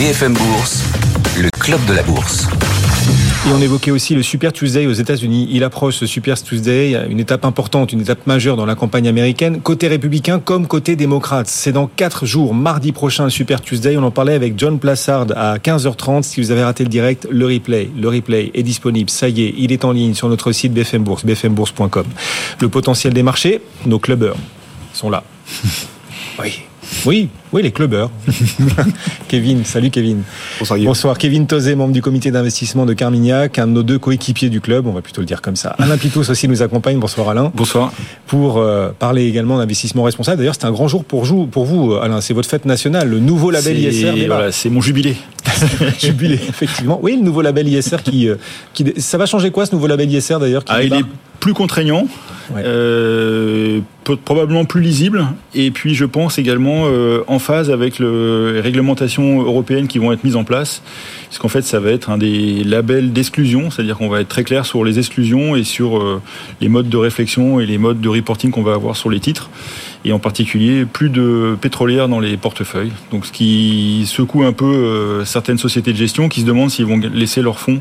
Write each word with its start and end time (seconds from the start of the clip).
BFM 0.00 0.32
Bourse, 0.32 0.82
le 1.38 1.50
club 1.50 1.84
de 1.84 1.92
la 1.92 2.02
bourse. 2.02 2.48
Et 3.46 3.52
on 3.52 3.60
évoquait 3.60 3.90
aussi 3.90 4.14
le 4.14 4.22
Super 4.22 4.50
Tuesday 4.50 4.86
aux 4.86 4.94
États-Unis. 4.94 5.46
Il 5.50 5.62
approche 5.62 5.96
ce 5.96 6.06
Super 6.06 6.42
Tuesday, 6.42 6.96
une 7.10 7.20
étape 7.20 7.44
importante, 7.44 7.92
une 7.92 8.00
étape 8.00 8.26
majeure 8.26 8.56
dans 8.56 8.64
la 8.64 8.74
campagne 8.76 9.08
américaine, 9.08 9.60
côté 9.60 9.88
républicain 9.88 10.38
comme 10.38 10.66
côté 10.66 10.96
démocrate. 10.96 11.48
C'est 11.48 11.72
dans 11.72 11.86
quatre 11.86 12.24
jours, 12.24 12.54
mardi 12.54 12.92
prochain, 12.92 13.24
le 13.24 13.30
Super 13.30 13.60
Tuesday. 13.60 13.98
On 13.98 14.02
en 14.02 14.10
parlait 14.10 14.32
avec 14.32 14.58
John 14.58 14.78
Plassard 14.78 15.26
à 15.36 15.58
15h30. 15.58 16.22
Si 16.22 16.40
vous 16.40 16.50
avez 16.50 16.62
raté 16.64 16.82
le 16.82 16.88
direct, 16.88 17.28
le 17.30 17.44
replay, 17.44 17.90
le 17.94 18.08
replay 18.08 18.50
est 18.54 18.62
disponible. 18.62 19.10
Ça 19.10 19.28
y 19.28 19.42
est, 19.42 19.54
il 19.58 19.70
est 19.70 19.84
en 19.84 19.92
ligne 19.92 20.14
sur 20.14 20.30
notre 20.30 20.52
site 20.52 20.72
BFM 20.72 21.02
Bourse, 21.02 21.26
bfmbourse.com. 21.26 22.06
Le 22.58 22.68
potentiel 22.70 23.12
des 23.12 23.22
marchés, 23.22 23.60
nos 23.84 23.98
clubbers 23.98 24.36
sont 24.94 25.10
là. 25.10 25.24
Oui. 26.42 26.69
Oui, 27.06 27.28
oui, 27.52 27.62
les 27.62 27.70
clubbers. 27.70 28.10
Kevin, 29.28 29.64
salut 29.64 29.90
Kevin. 29.90 30.22
Bonsoir, 30.58 30.78
Bonsoir. 30.80 31.18
Kevin 31.18 31.46
Tozé, 31.46 31.74
membre 31.74 31.92
du 31.92 32.02
comité 32.02 32.30
d'investissement 32.30 32.86
de 32.86 32.92
Carmignac, 32.92 33.58
un 33.58 33.66
de 33.66 33.72
nos 33.72 33.82
deux 33.82 33.98
coéquipiers 33.98 34.50
du 34.50 34.60
club, 34.60 34.86
on 34.86 34.92
va 34.92 35.00
plutôt 35.00 35.20
le 35.20 35.26
dire 35.26 35.40
comme 35.40 35.56
ça. 35.56 35.74
Alain 35.78 35.96
Pitos 35.96 36.30
aussi 36.30 36.48
nous 36.48 36.62
accompagne. 36.62 36.98
Bonsoir 36.98 37.28
Alain. 37.28 37.52
Bonsoir. 37.54 37.92
Pour 38.26 38.58
euh, 38.58 38.90
parler 38.98 39.26
également 39.26 39.58
d'investissement 39.58 40.02
responsable. 40.02 40.38
D'ailleurs, 40.38 40.54
c'est 40.54 40.66
un 40.66 40.72
grand 40.72 40.88
jour 40.88 41.04
pour 41.04 41.24
vous, 41.24 41.46
pour 41.46 41.64
vous 41.64 41.94
Alain. 41.94 42.20
C'est 42.20 42.34
votre 42.34 42.48
fête 42.48 42.66
nationale, 42.66 43.08
le 43.08 43.18
nouveau 43.18 43.50
label 43.50 43.78
ISR. 43.78 44.26
Voilà, 44.26 44.52
c'est 44.52 44.68
mon 44.68 44.80
jubilé. 44.80 45.16
jubilé, 45.98 46.34
effectivement. 46.34 46.98
Oui, 47.02 47.16
le 47.16 47.22
nouveau 47.22 47.42
label 47.42 47.68
ISR 47.68 48.02
qui, 48.04 48.28
euh, 48.28 48.36
qui, 48.74 48.92
ça 48.98 49.18
va 49.18 49.26
changer 49.26 49.50
quoi 49.50 49.66
ce 49.66 49.74
nouveau 49.74 49.86
label 49.86 50.10
ISR 50.10 50.38
d'ailleurs 50.38 50.64
Ah, 50.68 50.82
il 50.82 50.92
est 50.92 51.04
plus 51.38 51.54
contraignant. 51.54 52.06
Euh, 52.56 53.80
probablement 54.24 54.64
plus 54.64 54.80
lisible. 54.80 55.26
Et 55.54 55.70
puis 55.70 55.94
je 55.94 56.04
pense 56.04 56.38
également 56.38 56.84
euh, 56.86 57.22
en 57.26 57.38
phase 57.38 57.70
avec 57.70 57.98
le, 57.98 58.52
les 58.54 58.60
réglementations 58.60 59.40
européennes 59.40 59.86
qui 59.86 59.98
vont 59.98 60.12
être 60.12 60.24
mises 60.24 60.36
en 60.36 60.44
place. 60.44 60.82
Parce 61.28 61.38
qu'en 61.38 61.48
fait 61.48 61.62
ça 61.62 61.78
va 61.80 61.90
être 61.90 62.10
un 62.10 62.18
des 62.18 62.64
labels 62.64 63.12
d'exclusion. 63.12 63.70
C'est-à-dire 63.70 63.98
qu'on 63.98 64.08
va 64.08 64.20
être 64.20 64.28
très 64.28 64.44
clair 64.44 64.66
sur 64.66 64.84
les 64.84 64.98
exclusions 64.98 65.54
et 65.54 65.64
sur 65.64 65.98
euh, 65.98 66.20
les 66.60 66.68
modes 66.68 66.88
de 66.88 66.96
réflexion 66.96 67.60
et 67.60 67.66
les 67.66 67.78
modes 67.78 68.00
de 68.00 68.08
reporting 68.08 68.50
qu'on 68.50 68.62
va 68.62 68.74
avoir 68.74 68.96
sur 68.96 69.10
les 69.10 69.20
titres. 69.20 69.50
Et 70.04 70.12
en 70.12 70.18
particulier 70.18 70.86
plus 70.86 71.10
de 71.10 71.56
pétrolières 71.60 72.08
dans 72.08 72.20
les 72.20 72.36
portefeuilles. 72.36 72.92
Donc 73.12 73.26
ce 73.26 73.32
qui 73.32 74.04
secoue 74.06 74.44
un 74.44 74.52
peu 74.52 74.64
euh, 74.64 75.24
certaines 75.24 75.58
sociétés 75.58 75.92
de 75.92 75.98
gestion 75.98 76.28
qui 76.28 76.40
se 76.40 76.46
demandent 76.46 76.70
s'ils 76.70 76.86
vont 76.86 76.98
laisser 77.12 77.42
leurs 77.42 77.60
fonds 77.60 77.80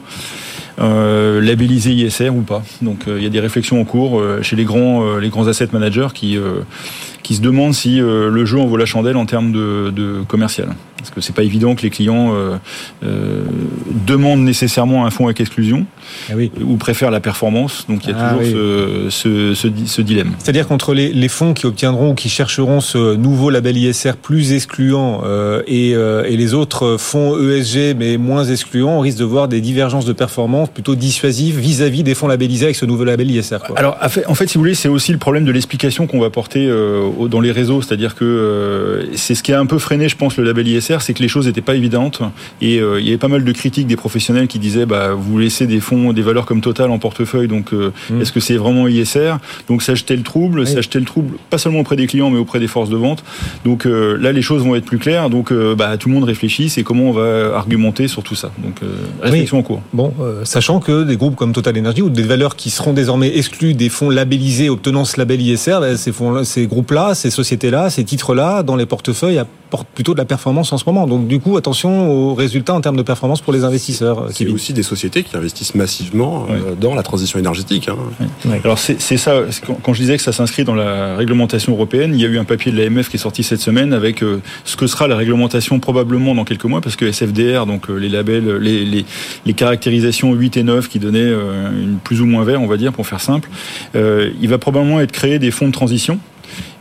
euh, 0.79 1.41
labellisé 1.41 1.91
ISR 1.91 2.29
ou 2.29 2.41
pas. 2.41 2.63
Donc 2.81 3.07
euh, 3.07 3.17
il 3.17 3.23
y 3.23 3.27
a 3.27 3.29
des 3.29 3.39
réflexions 3.39 3.81
en 3.81 3.85
cours 3.85 4.19
euh, 4.19 4.41
chez 4.41 4.55
les 4.55 4.63
grands, 4.63 5.17
les 5.17 5.29
grands 5.29 5.47
asset 5.47 5.67
managers 5.73 6.07
qui, 6.13 6.37
qui 7.29 7.35
se 7.35 7.41
demandent 7.41 7.75
si 7.75 7.99
le 7.99 8.43
jeu 8.43 8.57
en 8.57 8.65
vaut 8.65 8.75
la 8.75 8.87
chandelle 8.87 9.15
en 9.15 9.27
termes 9.27 9.51
de, 9.51 9.91
de 9.95 10.23
commercial. 10.27 10.69
Parce 10.97 11.11
que 11.11 11.21
c'est 11.21 11.35
pas 11.35 11.43
évident 11.43 11.75
que 11.75 11.83
les 11.83 11.91
clients 11.91 12.33
demandent 14.07 14.41
nécessairement 14.41 15.05
un 15.05 15.11
fonds 15.11 15.25
avec 15.25 15.39
exclusion 15.39 15.85
ah 16.29 16.33
oui. 16.35 16.51
ou 16.59 16.77
préfèrent 16.77 17.11
la 17.11 17.19
performance. 17.19 17.85
Donc 17.87 18.03
il 18.05 18.09
y 18.09 18.13
a 18.13 18.17
ah 18.19 18.33
toujours 18.33 18.41
oui. 18.41 18.51
ce, 18.51 19.07
ce, 19.11 19.53
ce, 19.53 19.67
ce, 19.85 20.01
dilemme. 20.01 20.31
C'est-à-dire 20.39 20.67
qu'entre 20.67 20.95
les, 20.95 21.13
les, 21.13 21.27
fonds 21.27 21.53
qui 21.53 21.67
obtiendront 21.67 22.11
ou 22.11 22.15
qui 22.15 22.29
chercheront 22.29 22.81
ce 22.81 23.15
nouveau 23.15 23.51
label 23.51 23.77
ISR 23.77 24.13
plus 24.19 24.51
excluant 24.51 25.21
et, 25.67 25.91
et 25.91 26.35
les 26.35 26.53
autres 26.55 26.97
fonds 26.97 27.37
ESG 27.37 27.95
mais 27.95 28.17
moins 28.17 28.43
excluants, 28.43 28.97
on 28.97 29.01
risque 29.01 29.19
de 29.19 29.23
voir 29.23 29.47
des 29.49 29.61
divergences 29.61 30.05
de 30.05 30.13
performance 30.13 30.69
plutôt 30.69 30.95
dissuasive 30.95 31.59
vis-à-vis 31.59 32.01
des 32.01 32.15
fonds 32.15 32.27
labellisés 32.27 32.65
avec 32.65 32.75
ce 32.75 32.85
nouveau 32.85 33.03
label 33.03 33.29
ISR. 33.29 33.57
Quoi. 33.65 33.77
Alors, 33.77 33.97
en 34.01 34.35
fait, 34.35 34.47
si 34.47 34.55
vous 34.55 34.61
voulez, 34.61 34.75
c'est 34.75 34.87
aussi 34.87 35.11
le 35.11 35.17
problème 35.17 35.45
de 35.45 35.51
l'explication 35.51 36.07
qu'on 36.07 36.19
va 36.19 36.29
porter 36.29 36.67
euh, 36.67 37.07
dans 37.27 37.41
les 37.41 37.51
réseaux. 37.51 37.81
C'est-à-dire 37.81 38.15
que 38.15 38.25
euh, 38.25 39.15
c'est 39.15 39.35
ce 39.35 39.43
qui 39.43 39.53
a 39.53 39.59
un 39.59 39.65
peu 39.65 39.79
freiné, 39.79 40.09
je 40.09 40.15
pense, 40.15 40.37
le 40.37 40.43
label 40.43 40.67
ISR, 40.67 40.97
c'est 41.01 41.13
que 41.13 41.21
les 41.21 41.27
choses 41.27 41.47
n'étaient 41.47 41.61
pas 41.61 41.75
évidentes. 41.75 42.21
Et 42.61 42.79
euh, 42.79 42.99
il 42.99 43.05
y 43.05 43.09
avait 43.09 43.17
pas 43.17 43.27
mal 43.27 43.43
de 43.43 43.51
critiques 43.51 43.87
des 43.87 43.95
professionnels 43.95 44.47
qui 44.47 44.59
disaient, 44.59 44.85
bah, 44.85 45.13
vous 45.13 45.37
laissez 45.37 45.67
des 45.67 45.79
fonds, 45.79 46.13
des 46.13 46.21
valeurs 46.21 46.45
comme 46.45 46.61
Total 46.61 46.91
en 46.91 46.99
portefeuille, 46.99 47.47
donc 47.47 47.71
mmh. 47.71 48.21
est-ce 48.21 48.31
que 48.31 48.39
c'est 48.39 48.57
vraiment 48.57 48.87
ISR 48.87 49.35
Donc, 49.67 49.81
ça 49.81 49.95
jetait 49.95 50.15
le 50.15 50.23
trouble, 50.23 50.61
oui. 50.61 50.67
ça 50.67 50.81
jetait 50.81 50.99
le 50.99 51.05
trouble, 51.05 51.37
pas 51.49 51.57
seulement 51.57 51.79
auprès 51.79 51.95
des 51.95 52.05
clients, 52.05 52.29
mais 52.29 52.37
auprès 52.37 52.59
des 52.59 52.67
forces 52.67 52.89
de 52.89 52.97
vente. 52.97 53.23
Donc 53.65 53.85
là, 53.85 54.31
les 54.31 54.41
choses 54.41 54.63
vont 54.63 54.75
être 54.75 54.85
plus 54.85 54.97
claires. 54.97 55.29
Donc, 55.29 55.53
bah, 55.53 55.97
tout 55.97 56.09
le 56.09 56.15
monde 56.15 56.25
réfléchit, 56.25 56.69
c'est 56.69 56.83
comment 56.83 57.05
on 57.05 57.11
va 57.11 57.55
argumenter 57.55 58.07
sur 58.07 58.23
tout 58.23 58.35
ça. 58.35 58.51
Donc, 58.59 58.81
réflexion 59.21 59.57
oui. 59.57 59.63
en 59.63 59.65
cours. 59.65 59.81
Bon, 59.93 60.13
sachant 60.43 60.79
que 60.79 61.03
des 61.03 61.15
groupes 61.15 61.35
comme 61.35 61.53
Total 61.53 61.77
Energy 61.77 62.01
ou 62.01 62.09
des 62.09 62.23
valeurs 62.23 62.55
qui 62.55 62.69
seront 62.69 62.93
désormais 62.93 63.37
exclues 63.37 63.73
des 63.73 63.89
fonds 63.89 64.09
labellisés 64.09 64.69
obtenant 64.69 65.05
ce 65.05 65.17
label 65.17 65.41
ISR, 65.41 65.79
ces, 65.97 66.11
fonds, 66.11 66.43
ces 66.43 66.67
groupes-là, 66.67 67.08
ces 67.15 67.29
sociétés-là, 67.29 67.89
ces 67.89 68.03
titres-là, 68.03 68.63
dans 68.63 68.75
les 68.75 68.85
portefeuilles, 68.85 69.37
apportent 69.37 69.87
plutôt 69.87 70.13
de 70.13 70.17
la 70.17 70.25
performance 70.25 70.73
en 70.73 70.77
ce 70.77 70.85
moment. 70.85 71.05
Donc 71.07 71.27
du 71.27 71.39
coup, 71.39 71.57
attention 71.57 72.11
aux 72.11 72.33
résultats 72.33 72.73
en 72.73 72.81
termes 72.81 72.97
de 72.97 73.03
performance 73.03 73.41
pour 73.41 73.53
les 73.53 73.63
investisseurs. 73.63 74.27
C'est 74.31 74.47
aussi 74.47 74.73
des 74.73 74.83
sociétés 74.83 75.23
qui 75.23 75.35
investissent 75.37 75.75
massivement 75.75 76.45
oui. 76.49 76.55
euh, 76.55 76.75
dans 76.79 76.95
la 76.95 77.03
transition 77.03 77.39
énergétique. 77.39 77.89
Hein. 77.89 77.97
Oui. 78.45 78.55
Alors 78.63 78.79
c'est 78.79 79.17
ça, 79.17 79.41
quand 79.83 79.93
je 79.93 80.01
disais 80.01 80.17
que 80.17 80.23
ça 80.23 80.31
s'inscrit 80.31 80.63
dans 80.63 80.75
la 80.75 81.15
réglementation 81.15 81.73
européenne, 81.73 82.11
il 82.13 82.21
y 82.21 82.25
a 82.25 82.29
eu 82.29 82.39
un 82.39 82.45
papier 82.45 82.71
de 82.71 82.77
l'AMF 82.77 83.09
qui 83.09 83.17
est 83.17 83.19
sorti 83.19 83.43
cette 83.43 83.61
semaine 83.61 83.93
avec 83.93 84.23
euh, 84.23 84.41
ce 84.65 84.75
que 84.75 84.87
sera 84.87 85.07
la 85.07 85.15
réglementation 85.15 85.79
probablement 85.79 86.35
dans 86.35 86.45
quelques 86.45 86.65
mois, 86.65 86.81
parce 86.81 86.95
que 86.95 87.05
SFDR, 87.11 87.65
donc 87.65 87.89
euh, 87.89 87.97
les 87.97 88.09
labels, 88.09 88.57
les, 88.57 88.85
les, 88.85 89.05
les 89.45 89.53
caractérisations 89.53 90.33
8 90.33 90.57
et 90.57 90.63
9 90.63 90.87
qui 90.87 90.99
donnaient 90.99 91.19
euh, 91.19 91.69
une 91.71 91.97
plus 91.97 92.21
ou 92.21 92.25
moins 92.25 92.43
vert, 92.43 92.61
on 92.61 92.67
va 92.67 92.77
dire, 92.77 92.91
pour 92.91 93.07
faire 93.07 93.21
simple, 93.21 93.49
euh, 93.95 94.31
il 94.41 94.49
va 94.49 94.57
probablement 94.57 94.99
être 95.01 95.11
créé 95.11 95.39
des 95.39 95.51
fonds 95.51 95.67
de 95.67 95.73
transition 95.73 96.19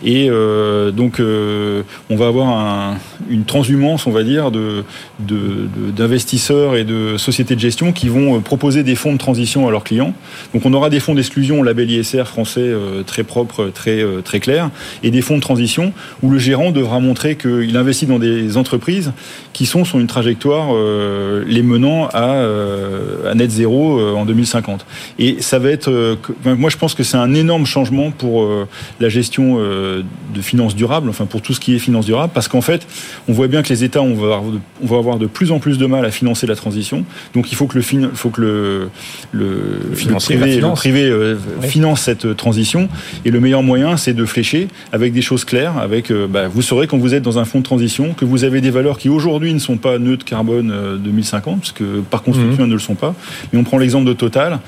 et 0.05 0.29
euh, 0.31 0.91
donc 0.91 1.19
euh, 1.19 1.83
on 2.11 2.17
va 2.17 2.29
avoir 2.29 2.49
un, 2.49 2.99
une 3.29 3.45
transhumance, 3.45 4.07
on 4.07 4.11
va 4.11 4.23
dire, 4.23 4.51
de, 4.51 4.85
d'investisseurs 5.19 6.77
et 6.77 6.85
de 6.85 7.17
sociétés 7.17 7.55
de 7.55 7.61
gestion 7.61 7.93
qui 7.93 8.09
vont 8.09 8.37
euh, 8.37 8.41
proposer 8.41 8.83
des 8.83 8.95
fonds 8.95 9.13
de 9.13 9.19
transition 9.19 9.67
à 9.67 9.71
leurs 9.71 9.85
clients. 9.85 10.15
Donc 10.55 10.65
on 10.67 10.73
aura 10.73 10.91
des 10.91 11.01
fonds 11.01 11.15
d'exclusion, 11.15 11.63
label 11.63 11.91
ISR 11.91 12.25
français 12.25 12.61
euh, 12.61 13.03
très 13.03 13.25
propre, 13.25 13.71
très 13.75 14.03
euh, 14.03 14.21
très 14.21 14.41
clair, 14.41 14.71
et 15.03 15.11
des 15.11 15.23
fonds 15.23 15.37
de 15.37 15.43
transition 15.43 15.93
où 16.23 16.31
le 16.31 16.39
gérant 16.39 16.71
devra 16.71 17.01
montrer 17.01 17.37
qu'il 17.37 17.77
investit 17.77 18.07
dans 18.07 18.19
des 18.19 18.57
entreprises 18.57 19.13
qui 19.53 19.67
sont 19.67 19.85
sur 19.85 19.99
une 19.99 20.07
trajectoire 20.07 20.69
euh, 20.73 21.45
les 21.47 21.63
menant 21.63 22.09
à, 22.13 22.45
à 23.29 23.35
net 23.35 23.51
zéro 23.51 24.01
en 24.01 24.25
2050. 24.25 24.87
Et 25.19 25.37
ça 25.41 25.59
va 25.59 25.71
être, 25.71 26.17
moi 26.45 26.71
je 26.71 26.77
pense 26.77 26.95
que 26.95 27.03
c'est 27.03 27.17
un 27.17 27.35
énorme 27.35 27.67
changement 27.67 28.11
pour 28.11 28.49
la 29.01 29.09
gestion 29.09 29.59
de 30.35 30.41
finances 30.41 30.75
durables, 30.75 31.09
enfin 31.09 31.27
pour 31.27 31.43
tout 31.43 31.55
ce 31.55 31.61
qui 31.61 31.75
est 31.75 31.79
finances 31.79 32.07
durables, 32.07 32.33
parce 32.33 32.49
qu'en 32.49 32.61
fait, 32.61 32.87
on 33.29 33.33
voit 33.33 33.49
bien 33.49 33.63
que 33.63 33.69
les 33.69 33.85
États, 33.85 34.03
on 34.03 34.15
va, 34.15 34.37
avoir 34.37 34.53
de, 34.53 34.59
on 34.83 34.87
va 34.87 34.97
avoir 34.97 35.19
de 35.19 35.27
plus 35.27 35.53
en 35.53 35.59
plus 35.59 35.79
de 35.79 35.87
mal 35.87 36.05
à 36.05 36.11
financer 36.11 36.47
la 36.47 36.57
transition. 36.57 37.05
Donc 37.35 37.53
il 37.53 37.55
faut 37.55 37.67
que 37.67 37.77
le, 37.77 37.83
fin, 37.83 38.11
faut 38.15 38.31
que 38.31 38.41
le, 38.41 38.91
le, 39.33 39.81
le 39.93 40.73
privé, 40.73 41.05
euh, 41.05 41.37
oui. 41.61 41.69
finance 41.69 42.03
cette 42.03 42.37
transition. 42.37 42.89
Et 43.25 43.31
le 43.31 43.41
meilleur 43.41 43.63
moyen, 43.63 43.97
c'est 43.97 44.15
de 44.15 44.25
flécher 44.25 44.69
avec 44.93 45.13
des 45.13 45.23
choses 45.23 45.45
claires. 45.45 45.79
Avec, 45.79 46.11
euh, 46.11 46.27
bah, 46.27 46.49
vous 46.49 46.63
saurez 46.63 46.87
quand 46.87 46.99
vous 46.99 47.15
êtes 47.15 47.23
dans 47.23 47.39
un 47.39 47.45
fonds 47.45 47.59
de 47.59 47.65
transition 47.65 48.15
que 48.15 48.25
vous 48.25 48.45
avez 48.45 48.61
des 48.61 48.71
valeurs 48.71 48.99
qui 48.99 49.09
aujourd'hui 49.09 49.53
ne 49.55 49.59
sont 49.59 49.77
pas 49.77 49.99
neutres 49.99 50.25
carbone 50.25 50.71
euh, 50.71 50.97
2050, 50.97 51.61
parce 51.61 51.73
que 51.73 52.01
par 52.01 52.23
construction, 52.23 52.63
mmh. 52.63 52.65
elles 52.65 52.69
ne 52.69 52.75
le 52.75 52.79
sont 52.79 52.95
pas. 52.95 53.15
Mais 53.53 53.59
on 53.59 53.65
prend 53.65 53.79
l'exemple 53.79 54.07
de 54.07 54.13
Total. 54.13 54.59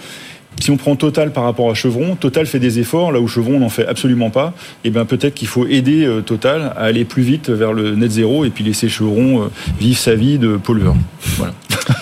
Si 0.61 0.71
on 0.71 0.77
prend 0.77 0.95
Total 0.95 1.33
par 1.33 1.45
rapport 1.45 1.71
à 1.71 1.75
Chevron, 1.75 2.17
Total 2.17 2.47
fait 2.47 2.59
des 2.59 2.79
efforts 2.79 3.13
là 3.13 3.21
où 3.21 3.27
Chevron 3.27 3.59
n'en 3.59 3.71
fait 3.71 3.87
absolument 3.87 4.31
pas. 4.31 4.53
Et 4.85 4.89
eh 4.89 4.91
bien 4.91 5.07
peut-être 5.07 5.35
qu'il 5.35 5.49
faut 5.49 5.67
aider 5.67 6.05
euh, 6.05 6.21
Total 6.21 6.75
à 6.77 6.83
aller 6.83 7.05
plus 7.05 7.23
vite 7.23 7.49
vers 7.49 7.73
le 7.73 7.95
net 7.97 8.11
zéro 8.11 8.45
et 8.45 8.51
puis 8.51 8.63
laisser 8.63 8.89
Chevron 8.89 9.43
euh, 9.43 9.47
vivre 9.81 9.99
sa 9.99 10.15
vie 10.15 10.39
de 10.39 10.57
pollueur. 10.57 10.95
Voilà. 11.37 11.55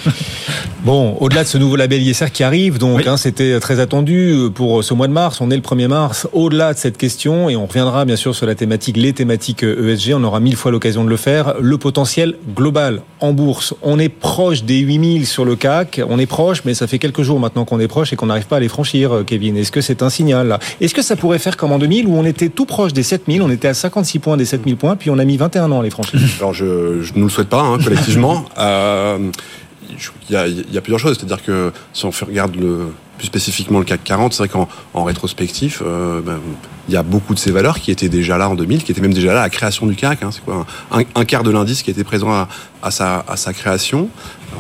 Bon, 0.85 1.17
au-delà 1.21 1.43
de 1.43 1.49
ce 1.49 1.59
nouveau 1.59 1.77
label 1.77 2.01
ISR 2.01 2.31
qui 2.33 2.45
arrive, 2.45 2.79
donc 2.79 2.99
oui. 2.99 3.05
hein, 3.07 3.17
c'était 3.17 3.59
très 3.59 3.81
attendu 3.81 4.49
pour 4.55 4.83
ce 4.85 4.95
mois 4.95 5.09
de 5.09 5.13
mars. 5.13 5.41
On 5.41 5.51
est 5.51 5.57
le 5.57 5.61
1er 5.61 5.89
mars. 5.89 6.29
Au-delà 6.33 6.73
de 6.73 6.79
cette 6.79 6.97
question, 6.97 7.51
et 7.51 7.57
on 7.57 7.67
reviendra 7.67 8.05
bien 8.05 8.17
sûr 8.17 8.35
sur 8.35 8.47
la 8.47 8.55
thématique, 8.55 8.97
les 8.97 9.13
thématiques 9.13 9.65
ESG, 9.65 10.15
on 10.15 10.23
aura 10.23 10.41
mille 10.41 10.57
fois 10.57 10.71
l'occasion 10.71 11.05
de 11.05 11.11
le 11.11 11.17
faire. 11.17 11.55
Le 11.61 11.77
potentiel 11.79 12.37
global 12.57 13.03
en 13.21 13.33
bourse, 13.33 13.75
on 13.83 13.99
est 13.99 14.09
proche 14.09 14.63
des 14.63 14.79
8000 14.79 15.27
sur 15.27 15.45
le 15.45 15.57
CAC. 15.57 16.01
On 16.09 16.19
est 16.19 16.27
proche, 16.27 16.63
mais 16.65 16.75
ça 16.75 16.87
fait 16.87 16.99
quelques 16.99 17.23
jours 17.23 17.41
maintenant 17.41 17.65
qu'on 17.65 17.81
est 17.81 17.89
proche 17.89 18.13
et 18.13 18.17
qu'on 18.17 18.27
n'arrive 18.27 18.47
pas 18.47 18.57
à 18.57 18.61
les 18.61 18.69
franchir, 18.69 19.25
Kevin. 19.27 19.57
Est-ce 19.57 19.73
que 19.73 19.81
c'est 19.81 20.03
un 20.03 20.11
signal? 20.11 20.59
Est-ce 20.81 20.95
que 20.95 21.03
ça 21.03 21.17
pourrait 21.17 21.41
faire 21.41 21.57
comme 21.57 21.73
en 21.73 21.79
2000 21.79 22.07
où 22.07 22.15
on 22.17 22.25
était 22.25 22.49
tout 22.49 22.67
proche 22.67 22.93
des 22.93 23.03
7000, 23.03 23.43
on 23.43 23.51
était 23.51 23.69
à 23.69 23.75
56 23.75 24.21
points 24.21 24.37
des 24.37 24.45
7000 24.45 24.77
points, 24.77 24.97
puis 24.97 25.11
on 25.11 25.19
a 25.19 25.25
mis 25.25 25.37
21 25.37 25.71
ans 25.73 25.81
à 25.81 25.83
les 25.83 25.91
franchir? 25.91 26.21
Alors 26.39 26.55
je, 26.55 27.03
je 27.03 27.13
ne 27.15 27.25
le 27.25 27.29
souhaite 27.29 27.49
pas 27.49 27.61
hein, 27.63 27.79
collectivement. 27.83 28.45
euh, 28.59 29.19
il 29.89 30.73
y, 30.73 30.79
a, 30.79 30.81
plusieurs 30.81 30.99
choses. 30.99 31.17
C'est-à-dire 31.17 31.43
que 31.43 31.73
si 31.93 32.05
on 32.05 32.11
regarde 32.11 32.57
le, 32.57 32.93
plus 33.19 33.27
spécifiquement 33.27 33.81
le 33.81 33.85
CAC 33.85 34.05
40, 34.05 34.33
c'est 34.33 34.39
vrai 34.39 34.49
qu'en 34.49 34.69
en 34.95 35.05
rétrospectif, 35.05 35.83
euh, 35.85 36.23
ben, 36.23 36.39
il 36.89 36.95
y 36.95 36.97
a 36.97 37.03
beaucoup 37.03 37.35
de 37.35 37.39
ces 37.39 37.51
valeurs 37.51 37.81
qui 37.81 37.91
étaient 37.91 38.09
déjà 38.09 38.39
là 38.39 38.49
en 38.49 38.55
2000, 38.55 38.83
qui 38.83 38.93
étaient 38.93 39.03
même 39.03 39.13
déjà 39.13 39.35
là 39.35 39.41
à 39.41 39.45
la 39.45 39.51
création 39.51 39.87
du 39.87 39.95
CAC. 39.95 40.23
Hein, 40.23 40.31
c'est 40.33 40.43
quoi 40.43 40.67
un, 40.91 41.03
un, 41.15 41.25
quart 41.25 41.43
de 41.43 41.51
l'indice 41.51 41.83
qui 41.83 41.91
était 41.91 42.05
présent 42.05 42.33
à, 42.33 42.49
à, 42.83 42.91
sa, 42.91 43.25
à 43.29 43.37
sa 43.37 43.53
création. 43.53 44.09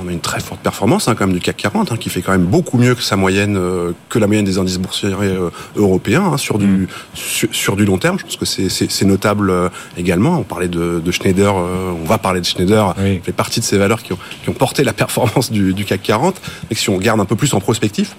On 0.04 0.08
a 0.08 0.12
une 0.12 0.20
très 0.20 0.38
forte 0.40 0.60
performance 0.60 1.08
hein, 1.08 1.14
quand 1.16 1.26
même 1.26 1.34
du 1.34 1.40
CAC 1.40 1.56
40, 1.56 1.90
hein, 1.90 1.96
qui 1.98 2.10
fait 2.10 2.20
quand 2.20 2.32
même 2.32 2.44
beaucoup 2.44 2.76
mieux 2.76 2.94
que 2.94 3.02
sa 3.02 3.16
moyenne, 3.16 3.56
euh, 3.56 3.92
que 4.10 4.18
la 4.18 4.26
moyenne 4.26 4.44
des 4.44 4.58
indices 4.58 4.78
boursiers 4.78 5.10
euh, 5.10 5.50
européens 5.74 6.36
sur 6.36 6.58
du 6.58 6.66
mm. 6.66 6.88
sur, 7.14 7.48
sur, 7.52 7.76
du 7.76 7.84
long 7.84 7.98
terme. 7.98 8.18
Je 8.18 8.24
pense 8.24 8.36
que 8.36 8.44
c'est 8.44 9.04
notable 9.04 9.50
euh, 9.50 9.68
également. 9.96 10.38
On 10.38 10.42
parlait 10.42 10.68
de, 10.68 11.00
de 11.04 11.10
Schneider, 11.10 11.54
on 11.54 12.06
va 12.06 12.18
parler 12.18 12.40
de 12.40 12.46
Schneider. 12.46 12.94
Oui. 12.98 13.20
fait 13.24 13.32
partie 13.32 13.60
de 13.60 13.64
ces 13.64 13.78
valeurs 13.78 14.02
qui 14.02 14.12
ont, 14.12 14.18
qui 14.42 14.50
ont 14.50 14.54
porté 14.54 14.84
la 14.84 14.92
performance 14.98 15.50
du, 15.50 15.72
du 15.72 15.84
CAC 15.84 16.02
40. 16.02 16.40
Et 16.70 16.74
que 16.74 16.80
si 16.80 16.90
on 16.90 16.96
regarde 16.96 17.20
un 17.20 17.24
peu 17.24 17.36
plus 17.36 17.54
en 17.54 17.60
prospectif, 17.60 18.14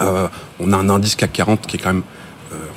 on 0.00 0.72
a 0.72 0.76
un 0.76 0.88
indice 0.88 1.16
CAC 1.16 1.32
40 1.32 1.66
qui 1.66 1.76
est 1.76 1.80
quand 1.80 1.92
même 1.92 2.02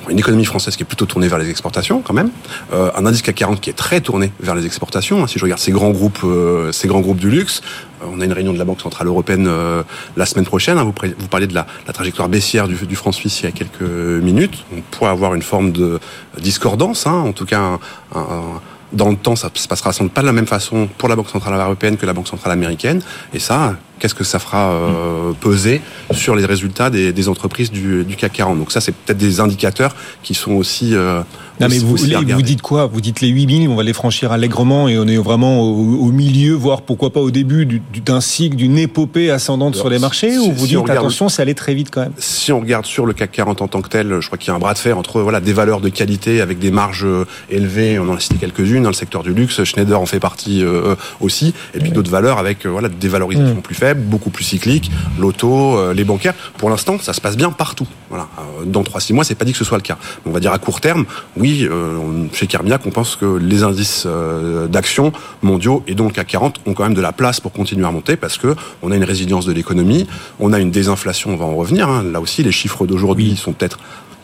une 0.08 0.18
économie 0.18 0.44
française 0.44 0.76
qui 0.76 0.82
est 0.82 0.86
plutôt 0.86 1.06
tournée 1.06 1.28
vers 1.28 1.38
les 1.38 1.50
exportations 1.50 2.02
quand 2.02 2.14
même, 2.14 2.30
euh, 2.72 2.90
un 2.96 3.06
indice 3.06 3.22
CAC 3.22 3.36
40 3.36 3.60
qui 3.60 3.70
est 3.70 3.74
très 3.74 4.00
tourné 4.00 4.32
vers 4.40 4.54
les 4.54 4.66
exportations. 4.66 5.26
Si 5.26 5.38
je 5.38 5.44
regarde 5.44 5.60
ces 5.60 5.72
grands 5.72 5.90
groupes, 5.90 6.20
euh, 6.24 6.72
ces 6.72 6.88
grands 6.88 7.00
groupes 7.00 7.18
du 7.18 7.30
luxe, 7.30 7.62
euh, 8.02 8.06
on 8.12 8.20
a 8.20 8.24
une 8.24 8.32
réunion 8.32 8.52
de 8.52 8.58
la 8.58 8.64
Banque 8.64 8.80
centrale 8.80 9.06
européenne 9.06 9.46
euh, 9.48 9.82
la 10.16 10.26
semaine 10.26 10.44
prochaine. 10.44 10.78
Hein, 10.78 10.84
vous, 10.84 10.94
vous 11.18 11.28
parliez 11.28 11.46
de 11.46 11.54
la, 11.54 11.66
la 11.86 11.92
trajectoire 11.92 12.28
baissière 12.28 12.68
du, 12.68 12.74
du, 12.74 12.96
franc 12.96 13.12
suisse 13.12 13.40
il 13.40 13.44
y 13.44 13.48
a 13.48 13.52
quelques 13.52 13.82
minutes. 13.82 14.64
On 14.76 14.80
pourrait 14.90 15.10
avoir 15.10 15.34
une 15.34 15.42
forme 15.42 15.72
de 15.72 16.00
discordance, 16.38 17.06
hein, 17.06 17.12
en 17.12 17.32
tout 17.32 17.46
cas 17.46 17.60
un, 17.60 17.78
un, 18.14 18.60
dans 18.92 19.08
le 19.08 19.16
temps, 19.16 19.36
ça 19.36 19.50
se 19.54 19.68
passera 19.68 19.92
sans 19.92 20.04
doute 20.04 20.12
pas 20.12 20.20
de 20.20 20.26
la 20.26 20.32
même 20.32 20.46
façon 20.46 20.88
pour 20.98 21.08
la 21.08 21.16
Banque 21.16 21.30
centrale 21.30 21.58
européenne 21.58 21.96
que 21.96 22.04
la 22.04 22.12
Banque 22.12 22.28
centrale 22.28 22.52
américaine. 22.52 23.00
Et 23.32 23.38
ça, 23.38 23.76
qu'est-ce 24.02 24.16
que 24.16 24.24
ça 24.24 24.40
fera 24.40 24.72
euh, 24.72 25.32
peser 25.40 25.80
sur 26.10 26.34
les 26.34 26.44
résultats 26.44 26.90
des, 26.90 27.12
des 27.12 27.28
entreprises 27.28 27.70
du, 27.70 28.02
du, 28.02 28.16
CAC 28.16 28.32
40 28.32 28.58
Donc 28.58 28.72
ça, 28.72 28.80
c'est 28.80 28.90
peut-être 28.90 29.18
des 29.18 29.38
indicateurs 29.38 29.94
qui 30.24 30.34
sont 30.34 30.54
aussi 30.54 30.96
euh, 30.96 31.22
non, 31.60 31.68
mais 31.68 31.78
vous, 31.78 31.96
vous 31.96 32.42
dites 32.42 32.62
quoi? 32.62 32.86
Vous 32.86 33.00
dites 33.00 33.20
les 33.20 33.28
8000, 33.28 33.68
on 33.68 33.76
va 33.76 33.82
les 33.82 33.92
franchir 33.92 34.32
allègrement 34.32 34.88
et 34.88 34.98
on 34.98 35.06
est 35.06 35.16
vraiment 35.16 35.60
au, 35.60 36.06
au 36.06 36.10
milieu, 36.10 36.54
voire 36.54 36.82
pourquoi 36.82 37.12
pas 37.12 37.20
au 37.20 37.30
début 37.30 37.82
d'un 38.04 38.20
cycle, 38.20 38.56
d'une 38.56 38.78
épopée 38.78 39.30
ascendante 39.30 39.74
Alors, 39.74 39.82
sur 39.82 39.90
les 39.90 39.98
marchés 39.98 40.38
Ou 40.38 40.52
vous 40.52 40.64
si 40.64 40.70
dites 40.70 40.78
regarde, 40.78 40.98
attention, 40.98 41.28
ça 41.28 41.42
allait 41.42 41.54
très 41.54 41.74
vite 41.74 41.90
quand 41.92 42.00
même? 42.00 42.12
Si 42.18 42.52
on 42.52 42.60
regarde 42.60 42.86
sur 42.86 43.06
le 43.06 43.12
CAC 43.12 43.30
40 43.30 43.62
en 43.62 43.68
tant 43.68 43.82
que 43.82 43.88
tel, 43.88 44.20
je 44.20 44.26
crois 44.26 44.38
qu'il 44.38 44.48
y 44.48 44.50
a 44.50 44.54
un 44.54 44.58
bras 44.58 44.74
de 44.74 44.78
fer 44.78 44.98
entre 44.98 45.20
voilà, 45.20 45.40
des 45.40 45.52
valeurs 45.52 45.80
de 45.80 45.88
qualité 45.88 46.40
avec 46.40 46.58
des 46.58 46.70
marges 46.70 47.04
euh, 47.04 47.26
élevées, 47.50 47.98
on 47.98 48.08
en 48.08 48.16
a 48.16 48.20
cité 48.20 48.36
quelques-unes, 48.36 48.82
dans 48.82 48.90
le 48.90 48.94
secteur 48.94 49.22
du 49.22 49.32
luxe, 49.32 49.62
Schneider 49.62 50.00
en 50.00 50.06
fait 50.06 50.20
partie 50.20 50.64
euh, 50.64 50.96
aussi, 51.20 51.54
et 51.74 51.78
puis 51.78 51.90
d'autres 51.90 52.10
valeurs 52.10 52.38
avec 52.38 52.66
voilà, 52.66 52.88
des 52.88 53.08
valorisations 53.08 53.56
mmh. 53.56 53.62
plus 53.62 53.74
faibles, 53.74 53.91
beaucoup 53.94 54.30
plus 54.30 54.44
cycliques, 54.44 54.90
l'auto, 55.18 55.76
euh, 55.76 55.94
les 55.94 56.04
bancaires. 56.04 56.34
Pour 56.58 56.70
l'instant, 56.70 56.98
ça 57.00 57.12
se 57.12 57.20
passe 57.20 57.36
bien 57.36 57.50
partout. 57.50 57.86
Voilà. 58.10 58.28
Dans 58.66 58.82
3-6 58.82 59.14
mois, 59.14 59.24
c'est 59.24 59.34
pas 59.34 59.44
dit 59.44 59.52
que 59.52 59.58
ce 59.58 59.64
soit 59.64 59.78
le 59.78 59.82
cas. 59.82 59.98
On 60.26 60.30
va 60.30 60.40
dire 60.40 60.52
à 60.52 60.58
court 60.58 60.80
terme, 60.80 61.04
oui, 61.36 61.66
euh, 61.70 62.26
chez 62.32 62.46
Kermiac, 62.46 62.82
on 62.86 62.90
pense 62.90 63.16
que 63.16 63.36
les 63.36 63.62
indices 63.62 64.04
euh, 64.06 64.66
d'actions 64.66 65.12
mondiaux 65.42 65.82
et 65.86 65.94
donc 65.94 66.08
le 66.08 66.14
CAC 66.14 66.28
40 66.28 66.60
ont 66.66 66.74
quand 66.74 66.84
même 66.84 66.94
de 66.94 67.00
la 67.00 67.12
place 67.12 67.40
pour 67.40 67.52
continuer 67.52 67.86
à 67.86 67.90
monter 67.90 68.16
parce 68.16 68.38
que 68.38 68.54
on 68.82 68.90
a 68.90 68.96
une 68.96 69.04
résilience 69.04 69.46
de 69.46 69.52
l'économie, 69.52 70.06
on 70.40 70.52
a 70.52 70.58
une 70.58 70.70
désinflation, 70.70 71.30
on 71.30 71.36
va 71.36 71.46
en 71.46 71.54
revenir. 71.54 71.88
Hein. 71.88 72.04
Là 72.04 72.20
aussi, 72.20 72.42
les 72.42 72.52
chiffres 72.52 72.86
d'aujourd'hui 72.86 73.30
oui. 73.30 73.36
sont 73.36 73.52
peut-être 73.52 73.78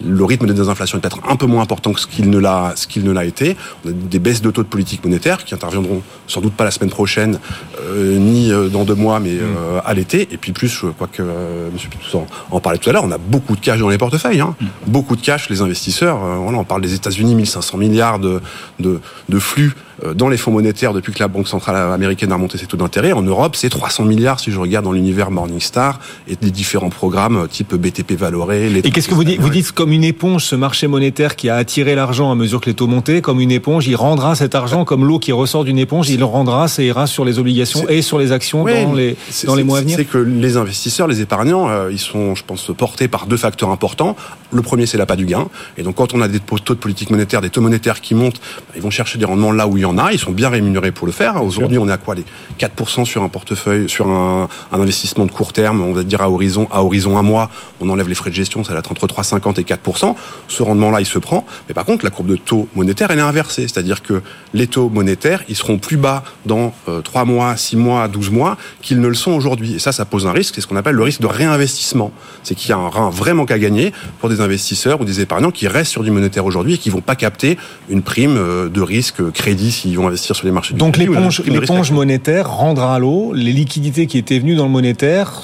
le 0.05 0.25
rythme 0.25 0.47
de 0.47 0.53
désinflation 0.53 0.99
est 0.99 1.01
peut-être 1.01 1.21
un 1.29 1.37
peu 1.37 1.47
moins 1.47 1.63
important 1.63 1.93
que 1.93 2.01
ce 2.01 2.07
qu'il 2.07 2.31
ne 2.31 2.39
l'a 2.39 2.73
ce 2.77 2.87
qu'il 2.87 3.05
ne 3.05 3.13
l'a 3.13 3.25
été. 3.25 3.57
On 3.85 3.89
a 3.89 3.93
des 3.93 4.19
baisses 4.19 4.43
de 4.43 4.51
taux 4.51 4.63
de 4.63 4.69
politique 4.69 5.05
monétaire 5.05 5.45
qui 5.45 5.55
interviendront 5.55 6.03
sans 6.27 6.41
doute 6.41 6.55
pas 6.55 6.65
la 6.65 6.71
semaine 6.71 6.91
prochaine 6.91 7.39
euh, 7.78 7.78
ni 7.95 8.53
euh, 8.53 8.69
dans 8.69 8.85
deux 8.85 8.95
mois 8.95 9.21
mais 9.21 9.33
euh, 9.33 9.81
à 9.85 9.95
l'été 9.95 10.29
et 10.31 10.37
puis 10.37 10.53
plus 10.53 10.69
je 10.69 10.87
crois 10.87 11.07
que 11.07 11.23
euh, 11.23 11.71
monsieur 11.73 11.89
Pitous 11.89 12.17
en, 12.17 12.27
en, 12.51 12.61
parlait 12.61 12.79
tout 12.79 12.91
à 12.91 12.93
l'heure, 12.93 13.05
on 13.05 13.13
a 13.13 13.19
beaucoup 13.19 13.57
de 13.57 13.61
cash 13.61 13.79
dans 13.79 13.89
les 13.89 13.99
portefeuilles 13.99 14.41
hein. 14.41 14.55
mm. 14.61 14.67
beaucoup 14.87 15.17
de 15.17 15.21
cash 15.21 15.49
les 15.51 15.61
investisseurs 15.61 16.23
euh, 16.25 16.37
voilà, 16.37 16.59
on 16.59 16.65
parle 16.65 16.83
des 16.83 16.95
États-Unis 16.95 17.35
1500 17.35 17.79
milliards 17.79 18.19
de, 18.19 18.41
de, 18.79 19.01
de 19.29 19.39
flux 19.39 19.75
euh, 20.05 20.15
dans 20.15 20.29
les 20.29 20.37
fonds 20.37 20.53
monétaires 20.53 20.93
depuis 20.93 21.13
que 21.13 21.19
la 21.19 21.29
Banque 21.29 21.49
centrale 21.49 21.93
américaine 21.93 22.31
a 22.31 22.37
remonté 22.37 22.57
ses 22.57 22.67
taux 22.67 22.77
d'intérêt. 22.77 23.13
En 23.13 23.23
Europe, 23.23 23.57
c'est 23.57 23.69
300 23.69 24.05
milliards 24.05 24.39
si 24.39 24.53
je 24.53 24.61
regarde 24.61 24.85
dans 24.85 24.93
l'univers 24.93 25.31
Morningstar 25.31 25.99
et 26.29 26.37
des 26.37 26.51
différents 26.51 26.91
programmes 26.91 27.49
type 27.49 27.75
BTP 27.75 28.13
Valoré. 28.13 28.71
Et 28.85 28.91
qu'est-ce 28.91 29.09
que 29.09 29.15
vous 29.15 29.25
dites 29.25 29.41
Vous 29.41 29.51
dites 29.51 29.73
comme 29.73 29.93
une 29.93 30.05
éponge, 30.05 30.45
ce 30.45 30.55
marché 30.55 30.87
monétaire 30.87 31.35
qui 31.35 31.49
a 31.49 31.57
attiré 31.57 31.95
l'argent 31.95 32.31
à 32.31 32.35
mesure 32.35 32.61
que 32.61 32.67
les 32.67 32.75
taux 32.75 32.87
montaient, 32.87 33.21
comme 33.21 33.41
une 33.41 33.51
éponge, 33.51 33.89
il 33.89 33.97
rendra 33.97 34.35
cet 34.35 34.55
argent 34.55 34.85
comme 34.85 35.05
l'eau 35.05 35.19
qui 35.19 35.33
ressort 35.33 35.65
d'une 35.65 35.79
éponge, 35.79 36.11
il 36.11 36.21
le 36.21 36.25
rendra, 36.25 36.69
ça 36.69 36.83
ira 36.83 37.07
sur 37.07 37.25
les 37.25 37.39
obligations 37.39 37.78
et 37.89 38.03
sur 38.03 38.19
les 38.19 38.33
actions 38.33 38.63
oui, 38.63 38.85
dans 38.85 38.93
les 38.93 39.17
dans 39.45 39.55
les 39.55 39.65
mois 39.65 39.79
à 39.79 39.81
venir. 39.81 39.97
C'est 39.97 40.05
que 40.05 40.19
les 40.19 40.57
investisseurs, 40.57 41.07
les 41.07 41.21
épargnants, 41.21 41.69
euh, 41.69 41.91
ils 41.91 41.99
sont, 41.99 42.35
je 42.35 42.45
pense, 42.45 42.71
portés 42.77 43.09
par 43.09 43.27
deux 43.27 43.37
facteurs 43.37 43.71
importants. 43.71 44.17
Le 44.53 44.63
premier, 44.63 44.87
c'est 44.87 44.99
l'appât 44.99 45.17
du 45.17 45.27
gain. 45.27 45.49
Et 45.77 45.83
donc, 45.83 45.97
quand 45.97 46.15
on 46.15 46.21
a 46.21 46.29
des 46.29 46.41
taux 46.41 46.75
de 46.75 46.79
politique 46.79 47.11
monétaire, 47.11 47.41
des 47.41 47.51
taux 47.51 47.61
monétaires 47.61 48.01
qui 48.01 48.15
montent, 48.15 48.41
ils 48.75 48.83
vont 48.83 48.91
chercher 48.91 49.19
des 49.19 49.25
rendements 49.25 49.53
là 49.53 49.67
où 49.67 49.77
il 49.77 49.83
y 49.83 49.85
en 49.85 49.99
a. 49.99 50.13
Ils 50.13 50.19
sont 50.19 50.33
bien 50.33 50.49
rémunérés 50.49 50.93
pour 50.93 51.07
le 51.07 51.13
faire. 51.13 51.43
Aujourd'hui, 51.43 51.79
on 51.79 51.89
est 51.89 51.93
à 51.93 51.99
quoi 51.99 52.15
les 52.15 52.25
4% 52.59 53.05
sur 53.05 53.23
un 53.23 53.29
portefeuille, 53.29 53.89
sur 53.89 54.09
un, 54.09 54.49
un, 54.73 54.81
investissement 54.81 55.27
de 55.27 55.31
court 55.31 55.53
terme, 55.53 55.83
on 55.83 55.93
va 55.93 56.03
dire 56.03 56.23
à 56.23 56.31
horizon, 56.31 56.69
à 56.71 56.83
horizon 56.83 57.19
un 57.19 57.23
mois. 57.23 57.51
On 57.81 57.89
enlève 57.91 58.09
les 58.09 58.15
frais 58.15 58.31
de 58.31 58.35
gestion, 58.35 58.65
ça 58.65 58.73
va 58.73 58.79
être 58.79 58.91
entre 58.91 59.07
3,50 59.07 59.61
et 59.61 59.65
4%. 59.65 60.15
Ce 60.49 60.63
rendement-là, 60.63 61.01
il 61.01 61.07
se 61.07 61.19
prend. 61.19 61.47
Mais 61.69 61.75
par 61.75 61.85
contre, 61.85 62.05
la 62.05 62.11
courbe 62.11 62.29
de 62.29 62.37
taux 62.37 62.69
monétaire, 62.75 63.11
elle 63.11 63.19
est 63.19 63.23
inversée. 63.23 63.63
C'est-à-dire 63.63 64.03
que 64.03 64.23
les 64.55 64.67
taux 64.67 64.89
monétaires, 64.89 65.45
ils 65.49 65.57
seront 65.57 65.79
plus 65.79 65.97
bas 65.97 66.25
dans 66.47 66.73
euh, 66.89 67.01
3 67.03 67.25
mois, 67.25 67.57
6 67.57 67.68
mois, 67.77 68.09
12 68.09 68.31
mois 68.31 68.57
qu'ils 68.83 69.01
ne 69.01 69.09
le 69.09 69.15
sont 69.15 69.33
aujourd'hui. 69.33 69.75
Et 69.75 69.79
ça, 69.79 69.93
ça 69.93 70.05
pose 70.05 70.27
un 70.27 70.33
risque. 70.33 70.55
C'est 70.55 70.61
ce 70.61 70.67
qu'on 70.67 70.77
appelle 70.77 70.95
le 70.95 71.03
risque 71.03 71.21
de 71.21 71.27
réinvestissement. 71.27 72.13
C'est 72.43 72.55
qu'il 72.55 72.71
y 72.71 72.73
a 72.73 72.77
un, 72.77 72.91
un 72.95 73.11
vrai 73.11 73.35
manque 73.35 73.51
à 73.51 73.59
gagner 73.59 73.93
pour 74.21 74.29
des 74.29 74.41
investisseurs 74.41 75.01
ou 75.01 75.05
des 75.05 75.21
épargnants 75.21 75.51
qui 75.51 75.69
restent 75.69 75.93
sur 75.93 76.03
du 76.03 76.11
monétaire 76.11 76.45
aujourd'hui 76.45 76.75
et 76.75 76.79
qui 76.79 76.91
vont 76.91 77.01
pas 77.01 77.17
capter 77.17 77.59
une 77.89 78.03
prime 78.03 78.37
euh, 78.37 78.69
de 78.69 78.81
risque 78.81 79.31
crédit 79.33 79.73
s'ils 79.73 79.97
vont 79.97 80.07
investir 80.07 80.37
sur 80.37 80.47
les 80.47 80.53
marchés. 80.53 80.75
Donc 80.75 80.97
l'éponge 80.97 81.91
monétaire 81.91 82.51
rendra 82.51 82.95
à 82.95 82.99
l'eau 82.99 83.33
les 83.35 83.53
liquidités 83.53 84.07
qui 84.07 84.19
étaient 84.19 84.39
venues 84.39 84.57
dans 84.57 84.65
le 84.65 84.71
monétaire 84.71 85.43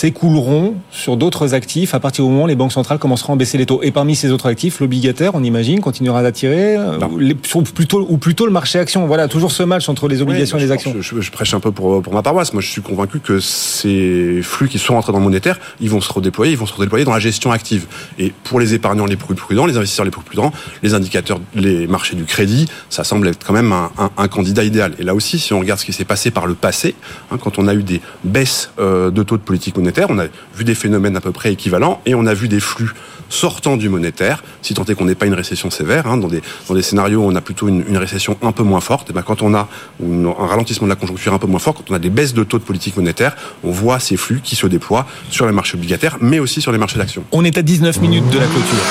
s'écouleront 0.00 0.76
sur 0.90 1.18
d'autres 1.18 1.52
actifs 1.52 1.92
à 1.92 2.00
partir 2.00 2.24
du 2.24 2.30
moment 2.30 2.44
où 2.44 2.46
les 2.46 2.54
banques 2.54 2.72
centrales 2.72 2.98
commenceront 2.98 3.34
à 3.34 3.36
baisser 3.36 3.58
les 3.58 3.66
taux. 3.66 3.80
Et 3.82 3.90
parmi 3.90 4.16
ces 4.16 4.30
autres 4.30 4.46
actifs, 4.46 4.80
l'obligataire, 4.80 5.32
on 5.34 5.44
imagine, 5.44 5.80
continuera 5.80 6.22
d'attirer, 6.22 6.78
les, 7.18 7.34
plutôt, 7.34 8.06
ou 8.08 8.16
plutôt 8.16 8.46
le 8.46 8.52
marché 8.52 8.78
action. 8.78 9.06
Voilà, 9.06 9.28
toujours 9.28 9.52
ce 9.52 9.62
match 9.62 9.90
entre 9.90 10.08
les 10.08 10.22
obligations 10.22 10.56
et 10.56 10.62
les 10.62 10.72
actions. 10.72 10.94
Je, 10.96 11.02
je, 11.02 11.20
je, 11.20 11.30
prêche 11.30 11.52
un 11.52 11.60
peu 11.60 11.70
pour, 11.70 12.00
pour 12.00 12.14
ma 12.14 12.22
paroisse. 12.22 12.54
Moi, 12.54 12.62
je 12.62 12.70
suis 12.70 12.80
convaincu 12.80 13.20
que 13.20 13.40
ces 13.40 14.40
flux 14.42 14.68
qui 14.68 14.78
sont 14.78 14.94
rentrés 14.94 15.12
dans 15.12 15.18
le 15.18 15.24
monétaire, 15.24 15.58
ils 15.82 15.90
vont 15.90 16.00
se 16.00 16.10
redéployer, 16.10 16.52
ils 16.52 16.58
vont 16.58 16.64
se 16.64 16.72
redéployer 16.72 17.04
dans 17.04 17.12
la 17.12 17.18
gestion 17.18 17.52
active. 17.52 17.86
Et 18.18 18.32
pour 18.44 18.58
les 18.58 18.72
épargnants 18.72 19.04
les 19.04 19.16
plus 19.16 19.34
prudents, 19.34 19.66
les 19.66 19.76
investisseurs 19.76 20.06
les 20.06 20.10
plus 20.10 20.22
prudents, 20.22 20.50
les 20.82 20.94
indicateurs, 20.94 21.40
les 21.54 21.86
marchés 21.86 22.16
du 22.16 22.24
crédit, 22.24 22.64
ça 22.88 23.04
semble 23.04 23.28
être 23.28 23.44
quand 23.46 23.52
même 23.52 23.72
un, 23.72 23.90
un, 23.98 24.10
un 24.16 24.28
candidat 24.28 24.64
idéal. 24.64 24.94
Et 24.98 25.04
là 25.04 25.14
aussi, 25.14 25.38
si 25.38 25.52
on 25.52 25.60
regarde 25.60 25.78
ce 25.78 25.84
qui 25.84 25.92
s'est 25.92 26.06
passé 26.06 26.30
par 26.30 26.46
le 26.46 26.54
passé, 26.54 26.94
hein, 27.30 27.36
quand 27.38 27.58
on 27.58 27.68
a 27.68 27.74
eu 27.74 27.82
des 27.82 28.00
baisses 28.24 28.70
euh, 28.78 29.10
de 29.10 29.22
taux 29.22 29.36
de 29.36 29.42
politique 29.42 29.76
monétaire, 29.76 29.89
on 30.08 30.18
a 30.18 30.26
vu 30.56 30.64
des 30.64 30.74
phénomènes 30.74 31.16
à 31.16 31.20
peu 31.20 31.32
près 31.32 31.52
équivalents 31.52 32.00
et 32.06 32.14
on 32.14 32.26
a 32.26 32.34
vu 32.34 32.48
des 32.48 32.60
flux 32.60 32.92
sortant 33.28 33.76
du 33.76 33.88
monétaire, 33.88 34.42
si 34.60 34.74
tant 34.74 34.84
est 34.84 34.94
qu'on 34.94 35.04
n'ait 35.04 35.14
pas 35.14 35.26
une 35.26 35.34
récession 35.34 35.70
sévère, 35.70 36.06
hein, 36.08 36.16
dans, 36.16 36.28
des, 36.28 36.42
scénarios 36.82 37.20
où 37.20 37.26
on 37.26 37.34
a 37.36 37.40
plutôt 37.40 37.68
une, 37.68 37.96
récession 37.96 38.36
un 38.42 38.52
peu 38.52 38.64
moins 38.64 38.80
forte, 38.80 39.10
et 39.10 39.12
ben 39.12 39.22
quand 39.22 39.42
on 39.42 39.54
a 39.54 39.68
un 40.02 40.46
ralentissement 40.46 40.86
de 40.86 40.90
la 40.92 40.96
conjoncture 40.96 41.32
un 41.32 41.38
peu 41.38 41.46
moins 41.46 41.60
fort, 41.60 41.74
quand 41.74 41.90
on 41.90 41.94
a 41.94 41.98
des 41.98 42.10
baisses 42.10 42.34
de 42.34 42.42
taux 42.42 42.58
de 42.58 42.64
politique 42.64 42.96
monétaire, 42.96 43.36
on 43.62 43.70
voit 43.70 44.00
ces 44.00 44.16
flux 44.16 44.40
qui 44.42 44.56
se 44.56 44.66
déploient 44.66 45.06
sur 45.30 45.46
les 45.46 45.52
marchés 45.52 45.76
obligataires, 45.76 46.18
mais 46.20 46.40
aussi 46.40 46.60
sur 46.60 46.72
les 46.72 46.78
marchés 46.78 46.98
d'actions. 46.98 47.24
On 47.30 47.44
est 47.44 47.56
à 47.56 47.62
19 47.62 48.00
minutes 48.00 48.28
de 48.30 48.38
la 48.38 48.46
clôture. 48.46 48.84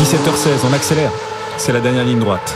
17h16, 0.00 0.68
on 0.68 0.72
accélère. 0.72 1.12
C'est 1.56 1.72
la 1.72 1.80
dernière 1.80 2.04
ligne 2.04 2.18
droite. 2.18 2.54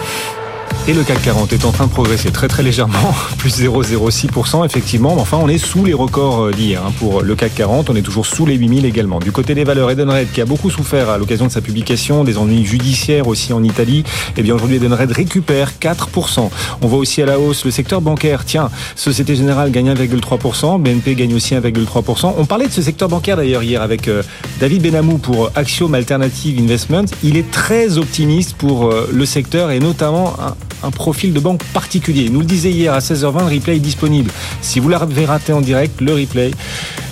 Et 0.89 0.95
le 0.95 1.05
CAC 1.05 1.23
40 1.23 1.53
est 1.53 1.65
en 1.67 1.73
train 1.73 1.87
de 1.87 1.91
progresser 1.91 2.33
très 2.33 2.49
très 2.49 2.63
légèrement, 2.63 3.15
plus 3.39 3.61
0,06% 3.61 4.65
effectivement. 4.65 5.15
Enfin, 5.19 5.39
on 5.41 5.49
est 5.49 5.59
sous 5.59 5.85
les 5.85 5.93
records 5.93 6.51
d'hier 6.51 6.83
hein, 6.85 6.93
pour 6.99 7.23
le 7.23 7.35
CAC 7.37 7.55
40. 7.55 7.91
On 7.91 7.97
est 7.97 8.03
toujours 8.03 8.27
sous 8.27 8.47
les 8.47 8.55
8000 8.57 8.87
également. 8.87 9.21
Du 9.21 9.31
côté 9.31 9.55
des 9.55 9.63
valeurs, 9.63 9.91
Edenred 9.91 10.33
qui 10.33 10.41
a 10.41 10.47
beaucoup 10.47 10.71
souffert 10.71 11.11
à 11.11 11.19
l'occasion 11.19 11.47
de 11.47 11.53
sa 11.53 11.61
publication, 11.61 12.25
des 12.25 12.39
ennuis 12.39 12.65
judiciaires 12.65 13.29
aussi 13.29 13.53
en 13.53 13.63
Italie. 13.63 14.05
Eh 14.37 14.43
bien 14.43 14.55
aujourd'hui, 14.55 14.77
Edenred 14.77 15.13
récupère 15.13 15.73
4%. 15.81 16.51
On 16.83 16.87
voit 16.89 16.99
aussi 16.99 17.23
à 17.23 17.27
la 17.27 17.39
hausse 17.39 17.65
le 17.65 17.71
secteur 17.71 18.01
bancaire. 18.01 18.45
Tiens, 18.45 18.71
Société 18.97 19.37
Générale 19.37 19.71
gagne 19.71 19.93
1,3%, 19.93 20.81
BNP 20.81 21.15
gagne 21.15 21.35
aussi 21.35 21.55
1,3%. 21.55 22.35
On 22.37 22.47
parlait 22.47 22.67
de 22.67 22.73
ce 22.73 22.83
secteur 22.83 23.09
bancaire 23.09 23.37
d'ailleurs 23.37 23.63
hier 23.63 23.83
avec 23.83 24.09
euh, 24.09 24.23
David 24.59 24.83
Benamou 24.83 25.19
pour 25.19 25.51
Axiom 25.55 25.95
Alternative 25.95 26.59
Investment. 26.59 27.05
Il 27.23 27.37
est 27.37 27.51
très 27.51 27.99
optimiste 27.99 28.55
pour 28.55 28.87
euh, 28.87 29.09
le 29.13 29.27
secteur 29.27 29.71
et 29.71 29.79
notamment 29.79 30.35
un 30.83 30.91
profil 30.91 31.33
de 31.33 31.41
banque 31.41 31.63
particulier. 31.73 32.29
Nous 32.29 32.41
le 32.41 32.47
disait 32.47 32.71
hier 32.71 32.93
à 32.93 32.99
16h20, 32.99 33.49
le 33.49 33.55
replay 33.57 33.77
est 33.77 33.81
disponible. 33.81 34.31
Si 34.61 34.81
vous 34.81 34.89
l'avez 34.89 35.25
raté 35.25 35.53
en 35.53 35.61
direct, 35.61 36.01
le 36.01 36.15
replay 36.15 36.51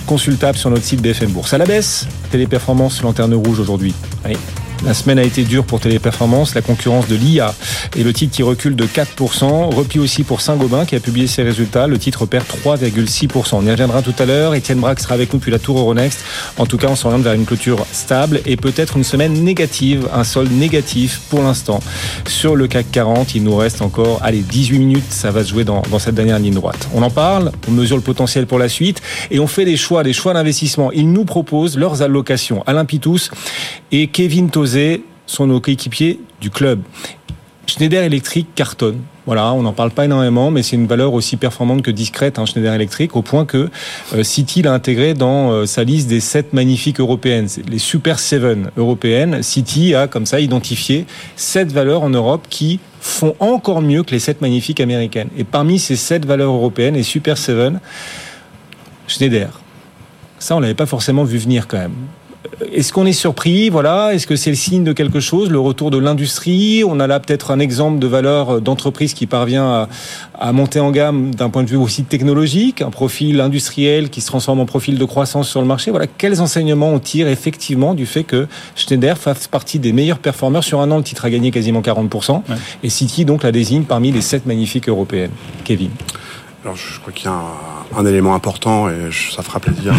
consultable 0.05 0.57
sur 0.57 0.69
notre 0.69 0.83
site 0.83 1.01
BFM 1.01 1.29
Bourse. 1.31 1.53
À 1.53 1.57
la 1.57 1.65
baisse, 1.65 2.07
téléperformance, 2.31 3.01
lanterne 3.03 3.33
rouge 3.33 3.59
aujourd'hui. 3.59 3.93
Allez, 4.23 4.37
La 4.85 4.93
semaine 4.93 5.19
a 5.19 5.23
été 5.23 5.43
dure 5.43 5.65
pour 5.65 5.81
Téléperformance, 5.81 6.55
la 6.55 6.61
concurrence 6.61 7.07
de 7.07 7.15
l'IA 7.15 7.53
et 7.97 8.03
le 8.03 8.13
titre 8.13 8.33
qui 8.33 8.43
recule 8.43 8.77
de 8.77 8.85
4%. 8.85 9.75
Repli 9.75 9.99
aussi 9.99 10.23
pour 10.23 10.39
Saint-Gobain 10.39 10.85
qui 10.85 10.95
a 10.95 11.01
publié 11.01 11.27
ses 11.27 11.43
résultats. 11.43 11.85
Le 11.85 11.97
titre 11.99 12.25
perd 12.25 12.45
3,6%. 12.45 13.55
On 13.55 13.65
y 13.65 13.71
reviendra 13.71 14.01
tout 14.01 14.13
à 14.17 14.25
l'heure. 14.25 14.55
Étienne 14.55 14.79
Braque 14.79 15.01
sera 15.01 15.15
avec 15.15 15.33
nous 15.33 15.39
depuis 15.39 15.51
la 15.51 15.59
Tour 15.59 15.79
Euronext. 15.79 16.23
En 16.57 16.65
tout 16.65 16.77
cas, 16.77 16.87
on 16.87 16.95
s'oriente 16.95 17.23
vers 17.23 17.33
une 17.33 17.45
clôture 17.45 17.85
stable 17.91 18.39
et 18.45 18.55
peut-être 18.55 18.95
une 18.95 19.03
semaine 19.03 19.33
négative, 19.33 20.07
un 20.13 20.23
solde 20.23 20.51
négatif 20.51 21.21
pour 21.29 21.41
l'instant. 21.41 21.81
Sur 22.25 22.55
le 22.55 22.67
CAC 22.67 22.89
40, 22.89 23.35
il 23.35 23.43
nous 23.43 23.57
reste 23.57 23.81
encore, 23.81 24.19
allez, 24.23 24.39
18 24.39 24.79
minutes. 24.79 25.11
Ça 25.11 25.31
va 25.31 25.43
se 25.43 25.49
jouer 25.49 25.65
dans, 25.65 25.81
dans 25.91 25.99
cette 25.99 26.15
dernière 26.15 26.39
ligne 26.39 26.53
droite. 26.53 26.87
On 26.93 27.03
en 27.03 27.09
parle, 27.09 27.51
on 27.67 27.71
mesure 27.71 27.97
le 27.97 28.03
potentiel 28.03 28.47
pour 28.47 28.59
la 28.59 28.69
suite 28.69 29.01
et 29.29 29.41
on 29.41 29.47
fait 29.47 29.65
des 29.65 29.75
choix, 29.75 30.03
des 30.03 30.13
choix 30.13 30.33
d'investissement. 30.33 30.91
Ils 30.93 31.11
nous 31.11 31.25
proposent 31.25 31.77
leurs 31.77 32.01
allocations. 32.01 32.63
Alain 32.65 32.85
Pitous 32.85 33.29
et 33.91 34.07
Kevin 34.07 34.49
Tozé 34.49 35.03
sont 35.25 35.47
nos 35.47 35.59
coéquipiers 35.59 36.19
du 36.41 36.49
club. 36.49 36.81
Schneider 37.69 38.03
Electric 38.03 38.47
cartonne. 38.55 39.01
Voilà, 39.27 39.53
on 39.53 39.61
n'en 39.61 39.73
parle 39.73 39.91
pas 39.91 40.05
énormément, 40.05 40.49
mais 40.49 40.63
c'est 40.63 40.75
une 40.75 40.87
valeur 40.87 41.13
aussi 41.13 41.37
performante 41.37 41.83
que 41.83 41.91
discrète, 41.91 42.39
hein, 42.39 42.47
Schneider 42.47 42.73
Electric, 42.73 43.15
au 43.15 43.21
point 43.21 43.45
que 43.45 43.69
euh, 44.15 44.23
City 44.23 44.63
l'a 44.63 44.73
intégré 44.73 45.13
dans 45.13 45.51
euh, 45.51 45.65
sa 45.67 45.83
liste 45.83 46.07
des 46.07 46.19
sept 46.19 46.51
magnifiques 46.51 46.99
européennes, 46.99 47.47
les 47.69 47.77
Super 47.77 48.17
Seven 48.17 48.71
européennes. 48.75 49.43
City 49.43 49.93
a 49.93 50.07
comme 50.07 50.25
ça 50.25 50.39
identifié 50.39 51.05
sept 51.35 51.71
valeurs 51.71 52.01
en 52.01 52.09
Europe 52.09 52.47
qui 52.49 52.79
font 53.01 53.35
encore 53.39 53.83
mieux 53.83 54.01
que 54.01 54.11
les 54.11 54.19
sept 54.19 54.41
magnifiques 54.41 54.81
américaines. 54.81 55.29
Et 55.37 55.43
parmi 55.43 55.77
ces 55.77 55.95
sept 55.95 56.25
valeurs 56.25 56.51
européennes, 56.51 56.95
les 56.95 57.03
Super 57.03 57.37
Seven, 57.37 57.79
Schneider. 59.07 59.61
Ça, 60.39 60.55
on 60.55 60.59
l'avait 60.59 60.73
pas 60.73 60.87
forcément 60.87 61.23
vu 61.23 61.37
venir 61.37 61.67
quand 61.67 61.77
même. 61.77 61.93
Est-ce 62.71 62.93
qu'on 62.93 63.05
est 63.05 63.13
surpris 63.13 63.69
Voilà? 63.69 64.13
Est-ce 64.13 64.25
que 64.25 64.35
c'est 64.37 64.49
le 64.49 64.55
signe 64.55 64.83
de 64.85 64.93
quelque 64.93 65.19
chose 65.19 65.49
Le 65.49 65.59
retour 65.59 65.91
de 65.91 65.97
l'industrie? 65.97 66.83
On 66.85 66.99
a 67.01 67.07
là 67.07 67.19
peut-être 67.19 67.51
un 67.51 67.59
exemple 67.59 67.99
de 67.99 68.07
valeur 68.07 68.61
d'entreprise 68.61 69.13
qui 69.13 69.25
parvient 69.25 69.67
à, 69.69 69.89
à, 70.39 70.51
monter 70.53 70.79
en 70.79 70.91
gamme 70.91 71.35
d'un 71.35 71.49
point 71.49 71.63
de 71.63 71.69
vue 71.69 71.75
aussi 71.75 72.03
technologique, 72.03 72.81
un 72.81 72.91
profil 72.91 73.41
industriel 73.41 74.09
qui 74.09 74.21
se 74.21 74.27
transforme 74.27 74.61
en 74.61 74.65
profil 74.65 74.97
de 74.97 75.05
croissance 75.05 75.49
sur 75.49 75.59
le 75.59 75.67
marché. 75.67 75.91
Voilà. 75.91 76.07
Quels 76.07 76.41
enseignements 76.41 76.91
on 76.91 76.99
tire 76.99 77.27
effectivement 77.27 77.93
du 77.93 78.05
fait 78.05 78.23
que 78.23 78.47
Schneider 78.75 79.17
fasse 79.17 79.47
partie 79.47 79.79
des 79.79 79.91
meilleurs 79.91 80.19
performeurs 80.19 80.63
sur 80.63 80.79
un 80.79 80.89
an? 80.91 80.97
Le 80.97 81.03
titre 81.03 81.25
a 81.25 81.29
gagné 81.29 81.51
quasiment 81.51 81.81
40%. 81.81 82.31
Ouais. 82.31 82.55
Et 82.83 82.89
City 82.89 83.25
donc 83.25 83.43
la 83.43 83.51
désigne 83.51 83.83
parmi 83.83 84.11
les 84.13 84.21
sept 84.21 84.45
magnifiques 84.45 84.87
européennes. 84.87 85.31
Kevin. 85.65 85.91
Alors 86.63 86.75
je 86.75 86.99
crois 86.99 87.11
qu'il 87.11 87.25
y 87.25 87.29
a 87.29 87.33
un, 87.33 87.78
un, 87.95 88.05
élément 88.05 88.35
important 88.35 88.89
et 88.89 89.11
je, 89.11 89.31
ça 89.31 89.43
fera 89.43 89.59
plaisir 89.59 89.93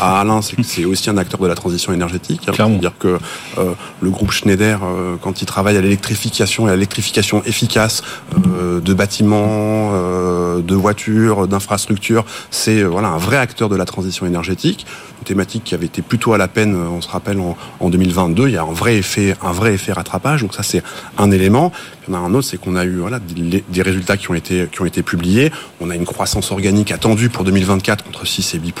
à, 0.00 0.20
Alain, 0.20 0.42
c'est 0.42 0.56
que 0.56 0.62
c'est 0.62 0.84
aussi 0.84 1.10
un 1.10 1.16
acteur 1.16 1.40
de 1.40 1.46
la 1.46 1.54
transition 1.54 1.92
énergétique. 1.92 2.42
C'est-à-dire 2.44 2.92
que 2.98 3.18
euh, 3.58 3.72
le 4.00 4.10
groupe 4.10 4.30
Schneider, 4.30 4.80
euh, 4.82 5.16
quand 5.20 5.42
il 5.42 5.46
travaille 5.46 5.76
à 5.76 5.80
l'électrification 5.80 6.68
et 6.68 6.70
à 6.70 6.74
l'électrification 6.74 7.42
efficace 7.44 8.02
euh, 8.46 8.80
de 8.80 8.94
bâtiments, 8.94 9.90
euh, 9.92 10.60
de 10.62 10.74
voitures, 10.74 11.46
d'infrastructures, 11.48 12.24
c'est 12.50 12.82
voilà 12.82 13.08
un 13.08 13.18
vrai 13.18 13.36
acteur 13.36 13.68
de 13.68 13.76
la 13.76 13.84
transition 13.84 14.26
énergétique. 14.26 14.86
Thématique 15.24 15.64
qui 15.64 15.74
avait 15.74 15.86
été 15.86 16.02
plutôt 16.02 16.32
à 16.32 16.38
la 16.38 16.48
peine, 16.48 16.74
on 16.76 17.00
se 17.00 17.08
rappelle 17.08 17.40
en, 17.40 17.56
en 17.80 17.90
2022, 17.90 18.48
il 18.48 18.54
y 18.54 18.56
a 18.56 18.62
un 18.62 18.72
vrai 18.72 18.96
effet, 18.96 19.34
un 19.42 19.52
vrai 19.52 19.74
effet 19.74 19.92
rattrapage. 19.92 20.42
Donc 20.42 20.54
ça 20.54 20.62
c'est 20.62 20.82
un 21.18 21.30
élément. 21.30 21.72
Il 22.06 22.12
y 22.12 22.16
en 22.16 22.20
a 22.20 22.22
un 22.22 22.34
autre, 22.34 22.46
c'est 22.46 22.58
qu'on 22.58 22.76
a 22.76 22.84
eu 22.84 22.98
voilà 22.98 23.18
des, 23.18 23.82
résultats 23.82 24.16
qui 24.16 24.30
ont 24.30 24.34
été 24.34 24.68
qui 24.70 24.80
ont 24.82 24.86
été 24.86 25.02
publiés. 25.02 25.50
On 25.80 25.90
a 25.90 25.94
une 25.94 26.04
croissance 26.04 26.52
organique 26.52 26.92
attendue 26.92 27.28
pour 27.28 27.44
2024 27.44 28.04
entre 28.08 28.26
6 28.26 28.54
et 28.54 28.58
8 28.58 28.74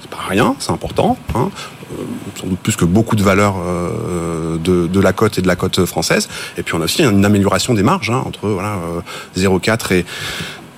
C'est 0.00 0.10
pas 0.10 0.18
rien, 0.28 0.56
c'est 0.58 0.72
important. 0.72 1.16
Hein. 1.34 1.50
Euh, 1.92 2.04
sans 2.40 2.46
doute 2.46 2.60
plus 2.60 2.76
que 2.76 2.84
beaucoup 2.84 3.16
de 3.16 3.22
valeurs 3.22 3.56
euh, 3.58 4.56
de, 4.58 5.00
la 5.00 5.12
cote 5.12 5.38
et 5.38 5.42
de 5.42 5.46
la 5.46 5.56
cote 5.56 5.84
française. 5.86 6.28
Et 6.56 6.62
puis 6.62 6.74
on 6.74 6.80
a 6.80 6.84
aussi 6.84 7.02
une 7.02 7.24
amélioration 7.24 7.74
des 7.74 7.82
marges 7.82 8.10
hein, 8.10 8.22
entre 8.24 8.48
voilà, 8.48 8.76
euh, 8.76 9.00
0,4 9.36 9.94
et 9.94 10.04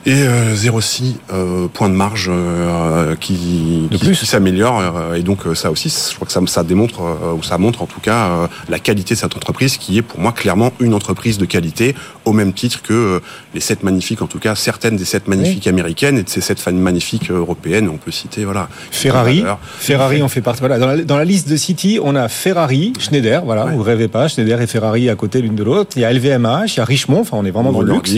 et 0.04 0.22
euh, 0.22 0.54
0,6 0.54 1.14
euh, 1.32 1.68
points 1.68 1.88
de 1.88 1.94
marge 1.94 2.28
euh, 2.28 3.14
qui, 3.16 3.88
de 3.90 3.96
qui, 3.96 4.10
qui 4.10 4.26
s'améliore 4.26 4.80
euh, 4.80 5.14
et 5.14 5.22
donc 5.22 5.40
ça 5.54 5.70
aussi 5.70 5.88
je 6.10 6.14
crois 6.14 6.26
que 6.26 6.32
ça, 6.32 6.40
ça 6.46 6.64
démontre 6.64 7.02
euh, 7.02 7.34
ou 7.34 7.42
ça 7.42 7.56
montre 7.58 7.82
en 7.82 7.86
tout 7.86 8.00
cas 8.00 8.48
la 8.68 8.78
qualité 8.78 9.14
de 9.14 9.18
cette 9.20 9.36
entreprise 9.36 9.76
qui 9.76 9.98
est 9.98 10.02
pour 10.02 10.18
moi 10.18 10.32
clairement 10.32 10.72
une 10.80 10.94
entreprise 10.94 11.38
de 11.38 11.44
qualité 11.44 11.94
au 12.24 12.32
même 12.32 12.52
titre 12.52 12.82
que 12.82 13.20
les 13.54 13.60
sept 13.60 13.82
magnifiques 13.82 14.22
en 14.22 14.26
tout 14.26 14.38
cas 14.38 14.54
certaines 14.54 14.96
des 14.96 15.04
sept 15.04 15.28
magnifiques 15.28 15.64
oui. 15.64 15.70
américaines 15.70 16.18
et 16.18 16.22
de 16.22 16.28
ces 16.28 16.40
sept 16.40 16.64
magnifiques 16.72 17.30
européennes. 17.30 17.88
On 17.88 17.96
peut 17.96 18.10
citer 18.10 18.44
voilà 18.44 18.68
Ferrari. 18.90 19.44
Ferrari 19.78 20.22
en 20.22 20.28
fait 20.28 20.40
partie. 20.40 20.60
Voilà 20.60 20.78
dans 20.78 20.86
la, 20.86 20.96
dans 20.98 21.16
la, 21.16 21.24
liste 21.24 21.48
de 21.48 21.56
City 21.56 21.98
on 22.02 22.14
a 22.14 22.28
Ferrari 22.28 22.92
Schneider 22.98 23.44
voilà 23.44 23.66
ouais. 23.66 23.74
vous 23.74 23.82
rêvez 23.82 24.08
pas 24.08 24.28
Schneider 24.28 24.60
et 24.60 24.66
Ferrari 24.66 25.08
à 25.08 25.14
côté 25.14 25.40
l'une 25.40 25.54
de 25.54 25.64
l'autre. 25.64 25.90
Il 25.96 26.02
y 26.02 26.04
a 26.04 26.12
LVMH 26.12 26.74
il 26.74 26.76
y 26.76 26.80
a 26.80 26.84
Richemont 26.84 27.20
enfin 27.20 27.36
on 27.38 27.44
est 27.44 27.50
vraiment 27.50 27.72
dans 27.72 27.80
le 27.80 27.92
luxe 27.92 28.12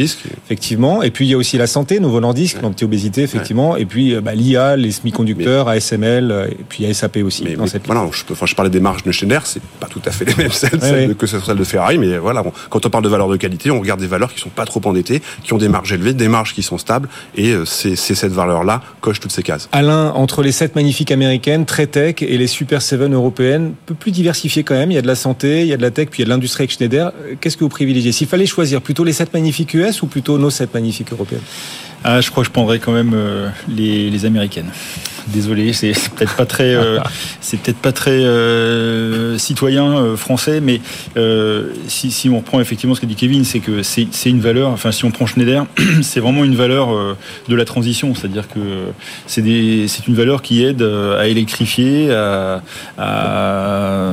effectivement. 0.44 1.02
Et 1.02 1.10
puis 1.10 1.26
il 1.26 1.30
y 1.30 1.34
a 1.34 1.36
aussi 1.36 1.58
la 1.58 1.66
santé, 1.66 2.00
Nouveau 2.00 2.20
Nordisk, 2.20 2.60
l'anti-obésité, 2.62 3.22
effectivement, 3.22 3.72
ouais. 3.72 3.82
et 3.82 3.86
puis 3.86 4.14
bah, 4.20 4.34
l'IA, 4.34 4.76
les 4.76 4.90
semi-conducteurs, 4.90 5.66
mais, 5.66 5.76
ASML, 5.76 6.48
et 6.50 6.64
puis 6.68 6.92
SAP 6.92 7.18
aussi. 7.18 7.44
Mais, 7.44 7.56
dans 7.56 7.64
mais 7.64 7.68
cette 7.68 7.86
voilà, 7.86 8.06
je, 8.10 8.22
enfin, 8.30 8.46
je 8.46 8.54
parlais 8.54 8.70
des 8.70 8.80
marges 8.80 9.02
de 9.02 9.12
Schneider, 9.12 9.46
c'est 9.46 9.62
pas 9.80 9.86
tout 9.86 10.02
à 10.04 10.10
fait 10.10 10.24
les 10.24 10.34
mêmes 10.34 10.50
celles, 10.52 10.74
ouais, 10.74 10.80
celles 10.80 11.14
que 11.14 11.26
celles 11.26 11.56
de 11.56 11.64
Ferrari, 11.64 11.98
mais 11.98 12.18
voilà, 12.18 12.42
bon, 12.42 12.52
quand 12.70 12.84
on 12.86 12.90
parle 12.90 13.04
de 13.04 13.08
valeur 13.08 13.28
de 13.28 13.36
qualité, 13.36 13.70
on 13.70 13.80
regarde 13.80 13.93
des 13.96 14.06
valeurs 14.06 14.32
qui 14.32 14.40
sont 14.40 14.50
pas 14.50 14.64
trop 14.64 14.80
endettées, 14.84 15.22
qui 15.42 15.52
ont 15.52 15.58
des 15.58 15.68
marges 15.68 15.92
élevées, 15.92 16.14
des 16.14 16.28
marges 16.28 16.54
qui 16.54 16.62
sont 16.62 16.78
stables, 16.78 17.08
et 17.36 17.52
euh, 17.52 17.64
c'est 17.64 17.96
cette 17.96 18.32
valeur-là 18.32 18.82
coche 19.00 19.20
toutes 19.20 19.32
ces 19.32 19.42
cases. 19.42 19.68
Alain, 19.72 20.10
entre 20.14 20.42
les 20.42 20.52
sept 20.52 20.74
magnifiques 20.74 21.10
américaines, 21.10 21.66
très 21.66 21.86
tech, 21.86 22.16
et 22.20 22.38
les 22.38 22.46
super 22.46 22.82
seven 22.82 23.14
européennes, 23.14 23.72
un 23.72 23.86
peu 23.86 23.94
plus 23.94 24.10
diversifiées 24.10 24.64
quand 24.64 24.74
même, 24.74 24.90
il 24.90 24.94
y 24.94 24.98
a 24.98 25.02
de 25.02 25.06
la 25.06 25.14
santé, 25.14 25.62
il 25.62 25.66
y 25.66 25.72
a 25.72 25.76
de 25.76 25.82
la 25.82 25.90
tech, 25.90 26.08
puis 26.10 26.22
il 26.22 26.22
y 26.22 26.24
a 26.24 26.26
de 26.26 26.30
l'industrie 26.30 26.62
avec 26.62 26.72
Schneider. 26.72 27.12
Qu'est-ce 27.40 27.56
que 27.56 27.64
vous 27.64 27.70
privilégiez? 27.70 28.12
S'il 28.12 28.26
fallait 28.26 28.46
choisir 28.46 28.80
plutôt 28.80 29.04
les 29.04 29.12
sept 29.12 29.32
magnifiques 29.32 29.74
US 29.74 30.02
ou 30.02 30.06
plutôt 30.06 30.38
nos 30.38 30.50
sept 30.50 30.72
magnifiques 30.74 31.12
européennes? 31.12 31.42
Ah, 32.04 32.20
je 32.20 32.30
crois 32.30 32.42
que 32.42 32.48
je 32.48 32.52
prendrais 32.52 32.78
quand 32.78 32.92
même 32.92 33.12
euh, 33.14 33.48
les, 33.66 34.10
les, 34.10 34.26
américaines. 34.26 34.70
Désolé, 35.28 35.72
c'est 35.72 35.92
peut-être 36.10 36.36
pas 36.36 36.44
très, 36.44 36.74
euh, 36.74 36.98
c'est 37.40 37.58
peut-être 37.58 37.78
pas 37.78 37.92
très 37.92 38.10
euh, 38.10 39.38
citoyen 39.38 39.96
euh, 39.96 40.16
français, 40.16 40.60
mais 40.60 40.80
si, 41.88 42.10
si, 42.10 42.28
on 42.28 42.38
reprend 42.38 42.60
effectivement 42.60 42.94
ce 42.94 43.00
qu'a 43.00 43.06
dit 43.06 43.14
Kevin, 43.14 43.44
c'est 43.44 43.60
que 43.60 43.82
c'est 43.82 44.06
une 44.26 44.40
valeur. 44.40 44.68
Enfin, 44.68 44.92
si 44.92 45.04
on 45.04 45.10
prend 45.10 45.24
Schneider, 45.26 45.64
c'est 46.02 46.20
vraiment 46.20 46.44
une 46.44 46.56
valeur 46.56 46.88
de 47.48 47.56
la 47.56 47.64
transition, 47.64 48.14
c'est-à-dire 48.14 48.48
que 48.48 48.60
c'est 49.26 49.40
une 49.40 50.14
valeur 50.14 50.42
qui 50.42 50.62
aide 50.62 50.82
à 50.82 51.26
électrifier, 51.26 52.12
à, 52.12 52.62
à, 52.98 54.10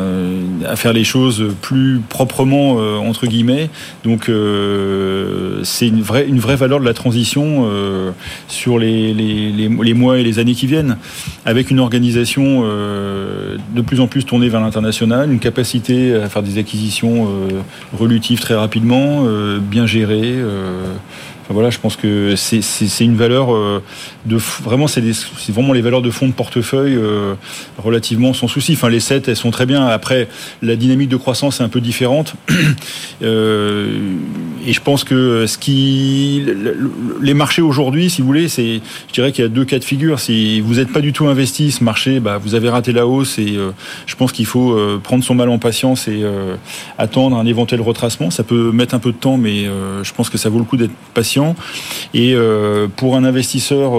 à, 0.65 0.75
faire 0.75 0.93
les 0.93 1.03
choses 1.03 1.53
plus 1.62 2.00
proprement 2.07 2.75
entre 3.00 3.27
guillemets. 3.27 3.69
Donc, 4.03 4.31
c'est 5.63 5.88
une 5.88 6.01
vraie, 6.01 6.25
une 6.27 6.39
vraie 6.39 6.55
valeur 6.55 6.79
de 6.79 6.86
la 6.86 6.93
transition 6.93 7.67
sur 8.47 8.79
les, 8.79 9.93
mois 9.93 10.19
et 10.19 10.23
les 10.23 10.39
années 10.39 10.55
qui 10.55 10.67
viennent 10.67 10.97
avec 11.45 11.71
une 11.71 11.79
organisation 11.79 12.61
euh, 12.63 13.57
de 13.75 13.81
plus 13.81 14.00
en 14.00 14.07
plus 14.07 14.23
tournée 14.23 14.50
vers 14.50 14.61
l'international, 14.61 15.31
une 15.31 15.39
capacité 15.39 16.13
à 16.15 16.29
faire 16.29 16.43
des 16.43 16.57
acquisitions 16.57 17.27
euh, 17.27 17.61
relutives 17.93 18.39
très 18.39 18.55
rapidement, 18.55 19.23
euh, 19.25 19.59
bien 19.59 19.85
gérées. 19.85 20.35
Enfin, 21.51 21.55
voilà, 21.55 21.70
je 21.70 21.79
pense 21.79 21.98
que 21.98 22.36
c'est 22.38 23.03
une 23.03 23.17
valeur 23.17 23.53
euh, 23.53 23.84
de 24.25 24.38
vraiment, 24.38 24.88
c'est 24.88 25.03
vraiment 25.50 25.74
les 25.74 25.81
valeurs 25.81 26.01
de 26.01 26.10
fonds 26.10 26.27
de 26.27 26.31
portefeuille 26.31 26.96
euh, 26.96 27.34
relativement 27.77 28.34
sans 28.34 28.48
souci. 28.48 28.72
Enfin, 28.72 28.88
les 28.88 29.01
7, 29.01 29.27
elles 29.27 29.36
sont 29.36 29.51
très 29.51 29.65
bien. 29.65 29.86
Après, 29.86 30.29
la 30.62 30.77
dynamique 30.77 31.10
de 31.10 31.17
croissance 31.17 31.60
est 31.60 31.63
un 31.63 31.67
peu 31.67 31.81
différente. 31.81 32.36
euh, 33.22 34.00
et 34.65 34.72
je 34.72 34.79
pense 34.79 35.03
que 35.03 35.46
ce 35.46 35.58
qui, 35.58 36.46
les 37.22 37.34
marchés 37.34 37.62
aujourd'hui, 37.62 38.10
si 38.10 38.22
vous 38.22 38.27
voulez, 38.27 38.48
c'est, 38.48 38.79
je 39.10 39.13
dirais 39.13 39.34
qu'il 39.34 39.43
y 39.43 39.46
a 39.46 39.50
deux 39.50 39.65
cas 39.65 39.79
de 39.79 39.84
figure. 39.84 40.22
Si 40.22 40.62
vous 40.62 40.75
n'êtes 40.75 40.93
pas 40.93 41.01
du 41.01 41.12
tout 41.12 41.27
investi, 41.27 41.72
ce 41.72 41.84
marché, 41.84 42.22
bah, 42.22 42.38
vous 42.38 42.55
avez 42.55 42.70
raté 42.70 42.93
la 42.93 43.05
hausse 43.08 43.38
et 43.39 43.58
je 44.05 44.15
pense 44.15 44.31
qu'il 44.31 44.46
faut 44.46 44.77
prendre 45.03 45.24
son 45.24 45.36
mal 45.36 45.50
en 45.50 45.58
patience 45.58 46.08
et 46.08 46.24
attendre 47.00 47.38
un 47.38 47.46
éventuel 47.46 47.81
retracement. 47.81 48.29
Ça 48.29 48.43
peut 48.43 48.72
mettre 48.72 48.93
un 48.93 49.00
peu 49.00 49.12
de 49.12 49.17
temps, 49.17 49.38
mais 49.38 49.65
je 50.03 50.13
pense 50.13 50.29
que 50.29 50.38
ça 50.38 50.50
vaut 50.50 50.60
le 50.60 50.65
coup 50.65 50.77
d'être 50.77 50.93
patient 51.15 51.40
et 52.13 52.33
euh, 52.33 52.88
pour 52.95 53.15
un 53.15 53.24
investisseur 53.24 53.93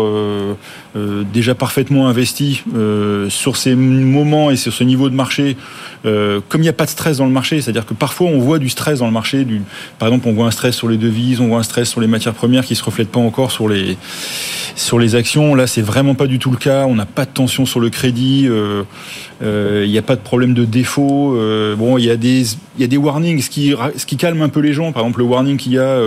euh, 0.94 1.24
déjà 1.24 1.54
parfaitement 1.54 2.06
investi 2.06 2.62
euh, 2.76 3.30
sur 3.30 3.56
ces 3.56 3.74
moments 3.74 4.50
et 4.50 4.56
sur 4.56 4.74
ce 4.74 4.84
niveau 4.84 5.08
de 5.08 5.14
marché, 5.14 5.56
euh, 6.04 6.40
comme 6.50 6.60
il 6.60 6.64
n'y 6.64 6.68
a 6.68 6.74
pas 6.74 6.84
de 6.84 6.90
stress 6.90 7.16
dans 7.16 7.24
le 7.24 7.32
marché, 7.32 7.62
c'est-à-dire 7.62 7.86
que 7.86 7.94
parfois 7.94 8.26
on 8.26 8.38
voit 8.38 8.58
du 8.58 8.68
stress 8.68 8.98
dans 8.98 9.06
le 9.06 9.12
marché, 9.12 9.44
du, 9.44 9.62
par 9.98 10.08
exemple 10.08 10.28
on 10.28 10.34
voit 10.34 10.44
un 10.44 10.50
stress 10.50 10.76
sur 10.76 10.90
les 10.90 10.98
devises, 10.98 11.40
on 11.40 11.48
voit 11.48 11.60
un 11.60 11.62
stress 11.62 11.88
sur 11.88 12.02
les 12.02 12.06
matières 12.06 12.34
premières 12.34 12.66
qui 12.66 12.74
se 12.74 12.84
reflète 12.84 13.08
pas 13.08 13.20
encore 13.20 13.52
sur 13.52 13.70
les 13.70 13.96
sur 14.76 14.98
les 14.98 15.14
actions. 15.14 15.54
Là, 15.54 15.66
c'est 15.66 15.82
vraiment 15.82 16.14
pas 16.14 16.26
du 16.26 16.38
tout 16.38 16.50
le 16.50 16.56
cas. 16.56 16.86
On 16.86 16.94
n'a 16.94 17.04
pas 17.04 17.26
de 17.26 17.30
tension 17.30 17.66
sur 17.66 17.78
le 17.78 17.90
crédit. 17.90 18.48
Il 19.42 19.90
n'y 19.90 19.98
a 19.98 20.02
pas 20.02 20.16
de 20.16 20.20
problème 20.20 20.54
de 20.54 20.64
défaut. 20.64 21.36
Bon, 21.76 21.98
il 21.98 22.04
y 22.04 22.10
a 22.10 22.16
des 22.16 22.42
il 22.78 22.80
y 22.80 22.84
a 22.84 22.86
des 22.86 22.96
warnings, 22.96 23.42
ce 23.42 23.50
qui 23.50 23.74
ce 23.96 24.06
qui 24.06 24.16
calme 24.16 24.40
un 24.40 24.48
peu 24.48 24.60
les 24.60 24.72
gens. 24.72 24.92
Par 24.92 25.02
exemple, 25.02 25.18
le 25.18 25.26
warning 25.26 25.58
qu'il 25.58 25.72
y 25.72 25.78
a 25.78 26.00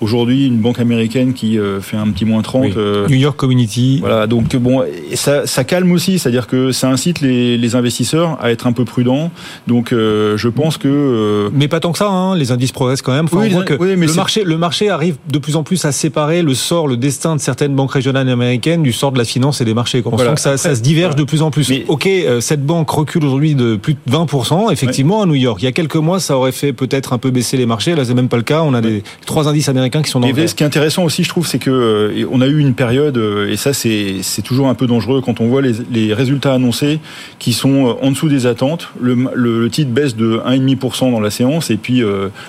aujourd'hui, 0.00 0.46
une 0.46 0.58
banque 0.58 0.78
américaine 0.78 1.34
qui 1.34 1.58
fait 1.80 1.96
un 1.96 2.10
petit 2.10 2.24
moins 2.24 2.42
30. 2.42 2.76
New 2.76 3.16
York 3.16 3.36
Community. 3.36 3.98
Voilà, 3.98 4.28
donc 4.40 4.56
bon, 4.56 4.84
ça, 5.14 5.46
ça 5.46 5.64
calme 5.64 5.92
aussi, 5.92 6.18
c'est-à-dire 6.18 6.46
que 6.46 6.72
ça 6.72 6.88
incite 6.88 7.20
les, 7.20 7.56
les, 7.58 7.74
investisseurs 7.74 8.38
à 8.40 8.50
être 8.50 8.66
un 8.66 8.72
peu 8.72 8.84
prudents. 8.84 9.30
Donc 9.66 9.90
je 9.90 10.48
pense 10.48 10.78
que. 10.78 11.50
Mais 11.52 11.68
pas 11.68 11.80
tant 11.80 11.92
que 11.92 11.98
ça, 11.98 12.08
hein, 12.08 12.36
les 12.36 12.52
indices 12.52 12.72
progressent 12.72 13.02
quand 13.02 13.12
même. 13.12 13.26
Enfin, 13.26 13.38
oui, 13.38 13.64
que 13.64 13.74
mais 13.74 14.06
le 14.06 14.14
marché, 14.14 14.44
le 14.44 14.58
marché 14.58 14.90
arrive 14.90 15.16
de 15.28 15.38
plus 15.38 15.56
en 15.56 15.62
plus 15.62 15.84
à 15.84 15.92
séparer 15.92 16.42
le 16.42 16.54
sort, 16.54 16.88
le 16.88 16.96
destin 16.96 17.36
de 17.36 17.40
certaines 17.40 17.74
banques 17.74 17.92
régionales 17.92 18.28
américaines 18.28 18.82
du 18.82 18.92
sort 18.92 19.12
de 19.12 19.18
la 19.18 19.24
finance 19.24 19.60
et 19.60 19.64
des 19.64 19.74
marchés. 19.74 20.02
On 20.04 20.18
sent 20.18 20.34
que 20.34 20.40
ça, 20.40 20.56
ça, 20.56 20.74
se 20.74 20.80
diverge 20.80 21.16
de 21.16 21.24
plus 21.24 21.42
en 21.42 21.50
plus. 21.50 21.70
ok, 21.88 22.08
cette 22.40 22.64
banque 22.64 22.90
recule 22.90 23.24
aujourd'hui 23.24 23.54
de 23.54 23.76
plus 23.76 23.94
de 23.94 24.12
20%, 24.12 24.72
effectivement, 24.72 25.22
à 25.22 25.26
New 25.26 25.34
York. 25.34 25.60
Il 25.62 25.64
y 25.64 25.68
a 25.68 25.72
quelques 25.72 25.96
mois, 25.96 26.20
ça 26.20 26.36
aurait 26.36 26.52
fait 26.52 26.72
peut-être 26.72 27.12
un 27.12 27.18
peu 27.18 27.30
baisser 27.30 27.56
les 27.56 27.66
marchés. 27.66 27.94
Là, 27.94 28.04
c'est 28.04 28.14
même 28.14 28.28
pas 28.28 28.36
le 28.36 28.42
cas. 28.42 28.62
On 28.62 28.74
a 28.74 28.80
des 28.80 29.02
trois 29.26 29.48
indices 29.48 29.68
américains 29.68 30.02
qui 30.02 30.10
sont 30.10 30.20
dans 30.20 30.28
le 30.28 30.46
Ce 30.46 30.54
qui 30.54 30.62
est 30.62 30.66
intéressant 30.66 31.04
aussi, 31.04 31.24
je 31.24 31.28
trouve, 31.28 31.46
c'est 31.46 31.58
que 31.58 31.70
euh, 31.70 32.26
on 32.30 32.40
a 32.40 32.46
eu 32.46 32.58
une 32.58 32.74
période, 32.74 33.16
euh, 33.16 33.50
et 33.50 33.56
ça, 33.56 33.72
c'est 33.72 34.21
toujours 34.44 34.68
un 34.68 34.74
peu 34.74 34.86
dangereux 34.86 35.20
quand 35.20 35.40
on 35.40 35.48
voit 35.48 35.62
les, 35.62 36.14
résultats 36.14 36.54
annoncés 36.54 37.00
qui 37.38 37.52
sont 37.52 37.86
euh, 37.86 37.92
en 38.02 38.10
dessous 38.10 38.28
des 38.28 38.46
attentes. 38.46 38.88
Le, 39.00 39.68
titre 39.70 39.90
baisse 39.90 40.16
de 40.16 40.40
1,5% 40.46 41.10
dans 41.10 41.20
la 41.20 41.30
séance 41.30 41.70
et 41.70 41.76
puis 41.76 42.02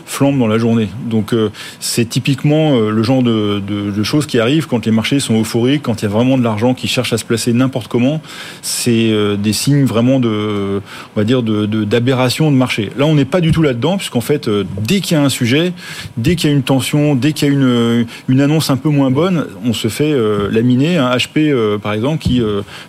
flambe 0.06 0.38
dans 0.38 0.48
la 0.48 0.58
journée. 0.58 0.90
Donc, 1.10 1.34
c'est 1.80 2.06
typiquement 2.06 2.78
le 2.80 3.04
genre 3.04 3.24
de, 3.24 4.04
choses 4.04 4.26
qui 4.26 4.40
arrivent 4.40 4.68
quand 4.68 4.86
les 4.86 4.92
marchés 4.92 5.20
sont 5.20 5.40
euphoriques, 5.40 5.84
quand 5.84 6.02
il 6.02 6.06
y 6.06 6.08
a 6.08 6.12
vraiment 6.12 6.38
de 6.38 6.44
l'argent 6.44 6.74
qui 6.74 6.88
cherche 6.88 7.14
à 7.14 7.18
se 7.18 7.26
placer 7.26 7.54
n'importe 7.54 7.88
comment. 7.88 8.22
C'est 8.62 9.14
des 9.38 9.54
signes 9.54 9.86
vraiment 9.86 10.20
de, 10.20 10.82
on 11.16 11.20
va 11.20 11.24
dire, 11.24 11.44
d'aberration 11.44 12.52
de, 12.52 12.56
marché. 12.56 12.92
Là, 12.98 13.06
on 13.06 13.16
n'est 13.16 13.26
pas 13.26 13.42
du 13.42 13.52
tout 13.52 13.62
là-dedans, 13.62 13.98
puisqu'en 13.98 14.22
fait, 14.22 14.48
euh, 14.48 14.64
dès 14.82 15.00
qu'il 15.00 15.18
y 15.18 15.20
a 15.20 15.24
un 15.24 15.30
sujet, 15.30 15.74
dès 16.18 16.36
qu'il 16.36 16.50
y 16.50 16.54
a 16.54 16.56
une 16.56 16.64
tension, 16.64 17.16
dès 17.16 17.34
qu'il 17.34 17.48
y 17.48 17.52
a 17.52 17.54
une, 17.54 18.06
une 18.28 18.42
annonce 18.42 18.70
un 18.70 18.78
peu 18.78 18.90
moins 18.90 19.12
bonne, 19.12 19.46
on 19.66 19.74
se 19.74 19.88
fait 19.88 20.12
euh, 20.12 20.50
laminer. 20.50 20.98
Un 20.98 21.16
HP, 21.16 21.52
euh, 21.64 21.78
par 21.78 21.94
exemple, 21.94 22.20
qui 22.20 22.42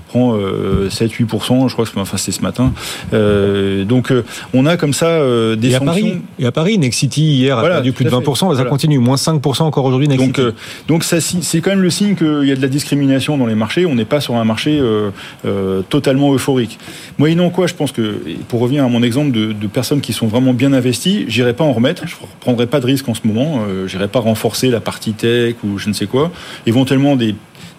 prend 0.09 0.37
7-8%, 0.37 1.69
je 1.69 1.73
crois 1.73 1.85
que 1.85 1.99
enfin, 1.99 2.17
c'est 2.17 2.33
ce 2.33 2.43
matin. 2.43 2.73
donc, 3.13 4.13
on 4.53 4.67
a 4.67 4.77
comme 4.77 4.93
ça 4.93 5.19
des 5.57 5.71
et 5.71 5.75
à 5.75 5.81
Paris, 5.81 6.23
et 6.39 6.47
à 6.47 6.53
Paris, 6.53 6.79
Nexity, 6.79 7.23
hier, 7.23 7.59
a 7.59 7.63
perdu 7.63 7.93
plus 7.93 8.05
de 8.05 8.11
20%, 8.11 8.57
ça 8.57 8.65
continue, 8.65 8.99
moins 8.99 9.17
5% 9.17 9.63
encore 9.63 9.85
aujourd'hui, 9.85 10.09
Nexity. 10.09 10.41
Donc, 10.41 10.55
donc 10.89 11.05
ça, 11.05 11.21
c'est 11.21 11.61
quand 11.61 11.71
même 11.71 11.83
le 11.83 11.91
signe 11.91 12.15
qu'il 12.15 12.45
y 12.45 12.53
a 12.53 12.57
de 12.57 12.63
la 12.63 12.69
discrimination 12.69 13.37
dans 13.39 13.47
les 13.47 13.55
marchés. 13.55 13.87
On 13.87 13.95
n'est 13.95 14.05
pas 14.05 14.21
sur 14.21 14.37
un 14.37 14.45
marché 14.45 14.81
totalement 15.89 16.33
euphorique. 16.33 16.79
Moyennant 17.19 17.51
quoi, 17.51 17.67
je 17.67 17.75
pense 17.75 17.93
que, 17.93 18.21
pour 18.49 18.61
revenir 18.61 18.85
à 18.85 18.89
mon 18.89 19.03
exemple 19.03 19.33
de, 19.33 19.53
de 19.53 19.67
personnes 19.67 20.01
qui 20.01 20.13
sont 20.13 20.27
vraiment 20.27 20.53
bien 20.53 20.73
investies, 20.73 21.25
j'irai 21.29 21.53
pas 21.53 21.65
en 21.65 21.73
remettre, 21.73 22.07
je 22.07 22.15
prendrai 22.41 22.67
pas 22.67 22.81
de 22.81 22.87
risque 22.87 23.09
en 23.09 23.15
ce 23.15 23.21
moment, 23.25 23.63
euh, 23.69 23.87
j'irai 23.87 24.09
pas 24.09 24.21
renforcer 24.21 24.69
la 24.69 24.81
partie 24.81 25.13
tech 25.13 25.57
ou 25.65 25.79
je 25.79 25.89
ne 25.89 25.95
sais 25.95 26.07
quoi. 26.07 26.31
Éventuellement 26.67 27.17
des 27.17 27.35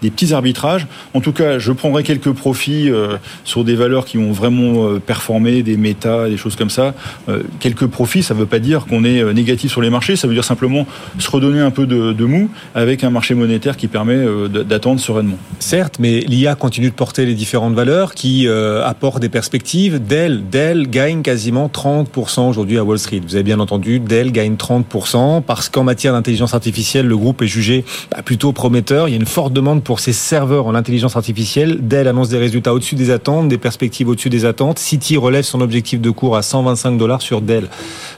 des 0.06 0.12
petits 0.12 0.34
arbitrages. 0.34 0.86
En 1.16 1.20
tout 1.20 1.32
cas, 1.32 1.58
je 1.58 1.72
prendrai 1.72 2.04
quelques 2.04 2.32
profits 2.32 2.92
euh, 2.92 3.18
sur 3.44 3.64
des 3.64 3.76
valeurs 3.76 4.06
qui 4.06 4.20
ont 4.20 4.32
vraiment 4.32 4.88
euh, 4.88 5.00
performé, 5.00 5.64
des 5.64 5.78
méta, 5.78 6.30
des 6.30 6.38
choses 6.38 6.56
comme 6.56 6.70
ça. 6.70 6.94
Euh, 7.28 7.42
quelques 7.60 7.88
profits, 7.88 8.22
ça 8.22 8.36
ne 8.36 8.40
veut 8.40 8.46
pas 8.46 8.60
dire 8.60 8.86
qu'on 8.86 9.04
est 9.04 9.34
négatif 9.34 9.72
sur 9.72 9.82
les 9.82 9.90
marchés, 9.90 10.16
ça 10.16 10.28
veut 10.28 10.36
dire 10.36 10.44
simplement 10.44 10.86
se 11.18 11.30
redonner 11.32 11.60
un 11.60 11.72
peu 11.72 11.88
de, 11.88 12.26
mou 12.26 12.50
avec 12.76 13.04
un 13.04 13.10
marché 13.10 13.34
monétaire 13.34 13.78
qui 13.78 13.88
permet 13.88 14.26
d'attendre 14.50 15.00
sereinement. 15.00 15.38
Certes, 15.60 15.98
mais 16.00 16.22
l'IA 16.22 16.56
continue 16.56 16.90
de 16.90 16.96
porter 16.96 17.26
les 17.26 17.34
différentes 17.34 17.74
valeurs 17.74 18.14
qui 18.14 18.48
apportent 18.48 19.22
des 19.22 19.30
perspectives. 19.30 20.00
Dell, 20.06 20.44
Dell 20.50 20.90
gagne 20.90 21.22
quasiment 21.22 21.68
30% 21.68 22.50
aujourd'hui 22.50 22.78
à 22.78 22.84
Wall 22.84 23.00
Street. 23.00 23.22
Vous 23.26 23.36
avez 23.36 23.44
bien 23.44 23.60
entendu, 23.60 24.00
Dell 24.00 24.32
gagne 24.32 24.56
30% 24.56 25.42
parce 25.42 25.70
qu'en 25.70 25.84
matière 25.84 26.14
d'intelligence 26.14 26.54
artificielle, 26.54 27.08
le 27.08 27.18
groupe 27.18 27.42
est 27.42 27.48
jugé 27.48 27.86
bah, 28.12 28.22
plutôt 28.24 28.52
prometteur. 28.54 29.08
Il 29.08 29.12
y 29.12 29.16
a 29.16 29.20
une 29.20 29.26
forte 29.26 29.54
demande 29.54 29.84
pour 29.84 29.95
ses 30.00 30.14
serveurs 30.14 30.68
en 30.68 30.76
intelligence 30.76 31.16
artificielle. 31.16 31.80
Dell 31.82 32.08
annonce 32.08 32.30
des 32.30 32.38
résultats 32.38 32.74
au-dessus 32.74 32.96
des 32.96 33.12
attentes, 33.12 33.48
des 33.48 33.58
perspectives 33.58 34.08
au-dessus 34.10 34.30
des 34.30 34.46
attentes. 34.46 34.80
Citi 34.80 35.18
relève 35.18 35.44
son 35.44 35.62
objectif 35.62 36.02
de 36.02 36.10
cours 36.10 36.36
à 36.36 36.42
125 36.42 36.98
dollars 36.98 37.22
sur 37.22 37.42
Dell, 37.42 37.68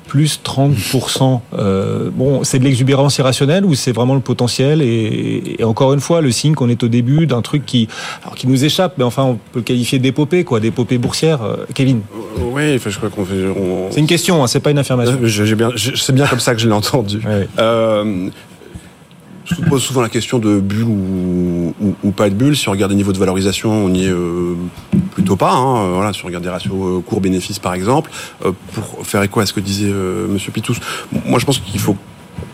plus 0.07 0.39
30%. 0.43 1.41
Euh, 1.53 2.09
bon, 2.11 2.43
c'est 2.43 2.59
de 2.59 2.63
l'exubérance 2.63 3.17
irrationnelle 3.17 3.65
ou 3.65 3.75
c'est 3.75 3.91
vraiment 3.91 4.15
le 4.15 4.21
potentiel? 4.21 4.81
Et, 4.81 5.57
encore 5.63 5.93
une 5.93 5.99
fois, 5.99 6.21
le 6.21 6.31
signe 6.31 6.53
qu'on 6.53 6.69
est 6.69 6.83
au 6.83 6.87
début 6.87 7.27
d'un 7.27 7.41
truc 7.41 7.65
qui, 7.65 7.87
alors, 8.23 8.35
qui 8.35 8.47
nous 8.47 8.63
échappe, 8.63 8.93
mais 8.97 9.03
enfin, 9.03 9.23
on 9.23 9.33
peut 9.35 9.59
le 9.59 9.61
qualifier 9.61 9.99
d'épopée, 9.99 10.43
quoi, 10.43 10.59
d'épopée 10.59 10.97
boursière. 10.97 11.43
Euh, 11.43 11.57
Kevin 11.73 12.01
Oui, 12.39 12.75
enfin, 12.75 12.89
je 12.89 12.97
crois 12.97 13.09
qu'on 13.09 13.25
fait. 13.25 13.35
C'est 13.91 13.99
une 13.99 14.07
question, 14.07 14.43
hein, 14.43 14.47
c'est 14.47 14.59
pas 14.59 14.71
une 14.71 14.79
affirmation. 14.79 15.17
Euh, 15.21 15.55
bien, 15.55 15.71
c'est 15.75 16.13
bien 16.13 16.27
comme 16.27 16.39
ça 16.39 16.53
que 16.53 16.61
je 16.61 16.67
l'ai 16.67 16.73
entendu. 16.73 17.19
Euh, 17.59 18.29
je 19.49 19.61
pose 19.61 19.81
souvent 19.81 20.01
la 20.01 20.09
question 20.09 20.39
de 20.39 20.59
bulle 20.59 20.83
ou, 20.83 22.11
pas 22.11 22.29
de 22.29 22.35
bulle. 22.35 22.55
Si 22.55 22.67
on 22.67 22.71
regarde 22.71 22.91
les 22.91 22.97
niveaux 22.97 23.13
de 23.13 23.17
valorisation, 23.17 23.71
on 23.71 23.93
y 23.93 24.05
est 24.05 24.11
euh, 24.11 24.55
plutôt 25.11 25.35
pas. 25.35 25.53
Hein. 25.53 25.93
Voilà, 25.93 26.13
si 26.13 26.23
on 26.23 26.27
regarde 26.27 26.43
des 26.43 26.49
ratios 26.49 26.73
euh, 26.73 27.01
cours-bénéfices, 27.01 27.59
par 27.59 27.73
exemple, 27.73 28.11
euh, 28.45 28.51
pour 28.73 29.05
faire 29.05 29.23
écho 29.23 29.39
à 29.39 29.45
ce 29.45 29.53
que 29.53 29.59
disait 29.59 29.91
Monsieur 30.29 30.51
Pitous, 30.51 30.77
moi 31.25 31.39
je 31.39 31.45
pense 31.45 31.59
qu'il 31.59 31.79
faut 31.79 31.95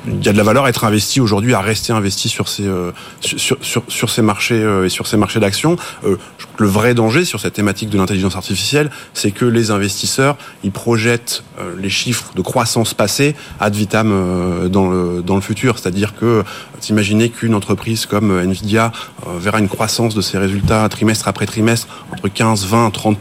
il 0.08 0.24
y 0.24 0.30
a 0.30 0.34
de 0.34 0.38
la 0.38 0.44
valeur 0.44 0.66
à 0.66 0.70
être 0.70 0.84
investi 0.84 1.22
aujourd'hui, 1.22 1.54
à 1.54 1.62
rester 1.62 1.94
investi 1.94 2.30
sur 2.30 2.48
ces 2.48 2.68
euh, 2.68 2.92
sur, 3.22 3.58
sur, 3.62 3.84
sur, 3.88 4.10
ces 4.10 4.22
marchés 4.22 4.62
euh, 4.62 4.86
et 4.86 4.90
sur 4.90 5.08
ces 5.08 5.18
marchés 5.18 5.40
d'actions. 5.40 5.78
Euh, 6.06 6.18
le 6.58 6.68
vrai 6.68 6.94
danger 6.94 7.26
sur 7.26 7.40
cette 7.40 7.54
thématique 7.54 7.90
de 7.90 7.98
l'intelligence 7.98 8.36
artificielle, 8.36 8.92
c'est 9.14 9.32
que 9.32 9.46
les 9.46 9.72
investisseurs 9.72 10.38
ils 10.64 10.72
projettent 10.72 11.44
les 11.78 11.90
chiffres 11.90 12.34
de 12.36 12.42
croissance 12.42 12.94
passée 12.94 13.36
ad 13.60 13.74
vitam 13.74 14.70
dans 14.70 14.90
le 14.90 15.24
dans 15.24 15.36
le 15.36 15.42
futur. 15.42 15.80
C'est-à-dire 15.80 16.16
que 16.16 16.44
s'imaginer 16.80 17.30
qu'une 17.30 17.56
entreprise 17.56 18.06
comme 18.06 18.38
Nvidia 18.40 18.92
verra 19.40 19.60
une 19.60 19.70
croissance 19.70 20.14
de 20.14 20.22
ses 20.22 20.38
résultats 20.38 20.88
trimestre 20.90 21.28
après 21.28 21.46
trimestre 21.48 21.88
entre 22.12 22.28
15, 22.28 22.66
20, 22.68 22.92
30 22.92 23.18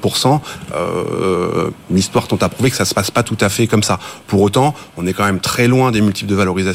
l'histoire 1.91 2.27
tente 2.27 2.43
à 2.43 2.49
prouver 2.51 2.71
que 2.71 2.77
ça 2.77 2.85
se 2.85 2.95
passe 2.95 3.11
pas 3.11 3.23
tout 3.23 3.39
à 3.41 3.49
fait 3.49 3.67
comme 3.67 3.83
ça. 3.83 3.99
Pour 4.27 4.43
autant, 4.43 4.75
on 4.97 5.07
est 5.07 5.15
quand 5.15 5.25
même 5.25 5.41
très 5.41 5.69
loin 5.69 5.91
des 5.91 6.03
multiples 6.03 6.31
de 6.31 6.37
valorisation 6.37 6.72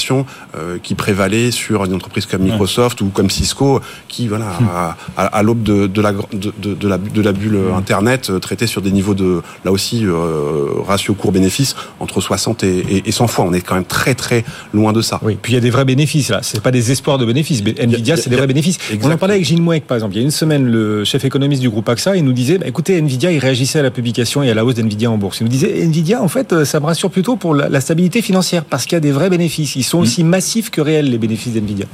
euh, 0.55 0.77
qui 0.81 0.95
prévalait 0.95 1.51
sur 1.51 1.85
une 1.85 1.93
entreprise 1.93 2.25
comme 2.25 2.43
Microsoft 2.43 3.01
ou 3.01 3.07
comme 3.07 3.29
Cisco, 3.29 3.81
qui 4.07 4.27
voilà 4.27 4.45
hmm. 4.59 4.95
à, 5.17 5.43
l'aube 5.43 5.63
de, 5.63 6.01
la, 6.01 6.11
de, 6.11 6.87
la, 6.87 6.97
de 6.97 7.21
la 7.21 7.31
bulle 7.31 7.57
hmm. 7.57 7.75
Internet 7.75 8.29
euh, 8.29 8.39
traitait 8.39 8.67
sur 8.67 8.81
des 8.81 8.91
niveaux 8.91 9.13
de 9.13 9.41
là 9.65 9.71
aussi 9.71 10.05
euh, 10.05 10.65
ratio 10.85 11.13
court-bénéfice 11.13 11.75
entre 11.99 12.21
60 12.21 12.63
et, 12.63 13.03
et, 13.05 13.11
100 13.11 13.27
fois. 13.27 13.45
On 13.45 13.53
est 13.53 13.61
quand 13.61 13.75
même 13.75 13.85
très 13.85 14.15
très 14.15 14.43
loin 14.73 14.93
de 14.93 15.01
ça. 15.01 15.19
Oui, 15.23 15.37
puis 15.41 15.53
il 15.53 15.55
y 15.55 15.57
a 15.57 15.61
des 15.61 15.69
vrais 15.69 15.85
bénéfices 15.85 16.29
là. 16.29 16.39
C'est 16.41 16.61
pas 16.61 16.71
des 16.71 16.91
espoirs 16.91 17.17
de 17.17 17.25
bénéfices. 17.25 17.61
Nvidia, 17.61 18.17
c'est 18.17 18.29
des 18.29 18.35
vrais 18.35 18.47
bénéfices. 18.47 18.77
On 19.03 19.11
en 19.11 19.17
parlait 19.17 19.35
avec 19.35 19.45
Gilles 19.45 19.61
Mouek, 19.61 19.83
par 19.83 19.95
exemple. 19.95 20.15
Il 20.15 20.17
y 20.17 20.21
a 20.21 20.23
une 20.23 20.31
semaine, 20.31 20.65
le 20.65 21.03
chef 21.03 21.25
économiste 21.25 21.61
du 21.61 21.69
groupe 21.69 21.87
AXA, 21.89 22.15
il 22.15 22.23
nous 22.23 22.33
disait, 22.33 22.57
bah, 22.57 22.67
écoutez, 22.67 22.97
Nvidia, 22.97 23.31
il 23.31 23.39
réagissait 23.39 23.79
à 23.79 23.83
la 23.83 23.91
publication 23.91 24.43
et 24.43 24.49
à 24.49 24.53
la 24.53 24.65
hausse 24.65 24.75
d'Nvidia 24.75 25.09
en 25.09 25.17
bourse. 25.17 25.39
Il 25.39 25.43
nous 25.43 25.49
disait, 25.49 25.83
Nvidia, 25.83 26.21
en 26.21 26.27
fait, 26.27 26.63
ça 26.65 26.79
me 26.79 26.85
rassure 26.85 27.11
plutôt 27.11 27.35
pour 27.35 27.53
la, 27.53 27.69
la 27.69 27.81
stabilité 27.81 28.21
financière 28.21 28.65
parce 28.65 28.85
qu'il 28.85 28.95
y 28.95 28.97
a 28.97 29.01
des 29.01 29.11
vrais 29.11 29.29
bénéfices 29.29 29.75
sont 29.87 29.99
aussi 29.99 30.23
massifs 30.23 30.69
que 30.69 30.81
réels, 30.81 31.09
les 31.09 31.17
bénéfices 31.17 31.53
d'NVIDIA. 31.53 31.85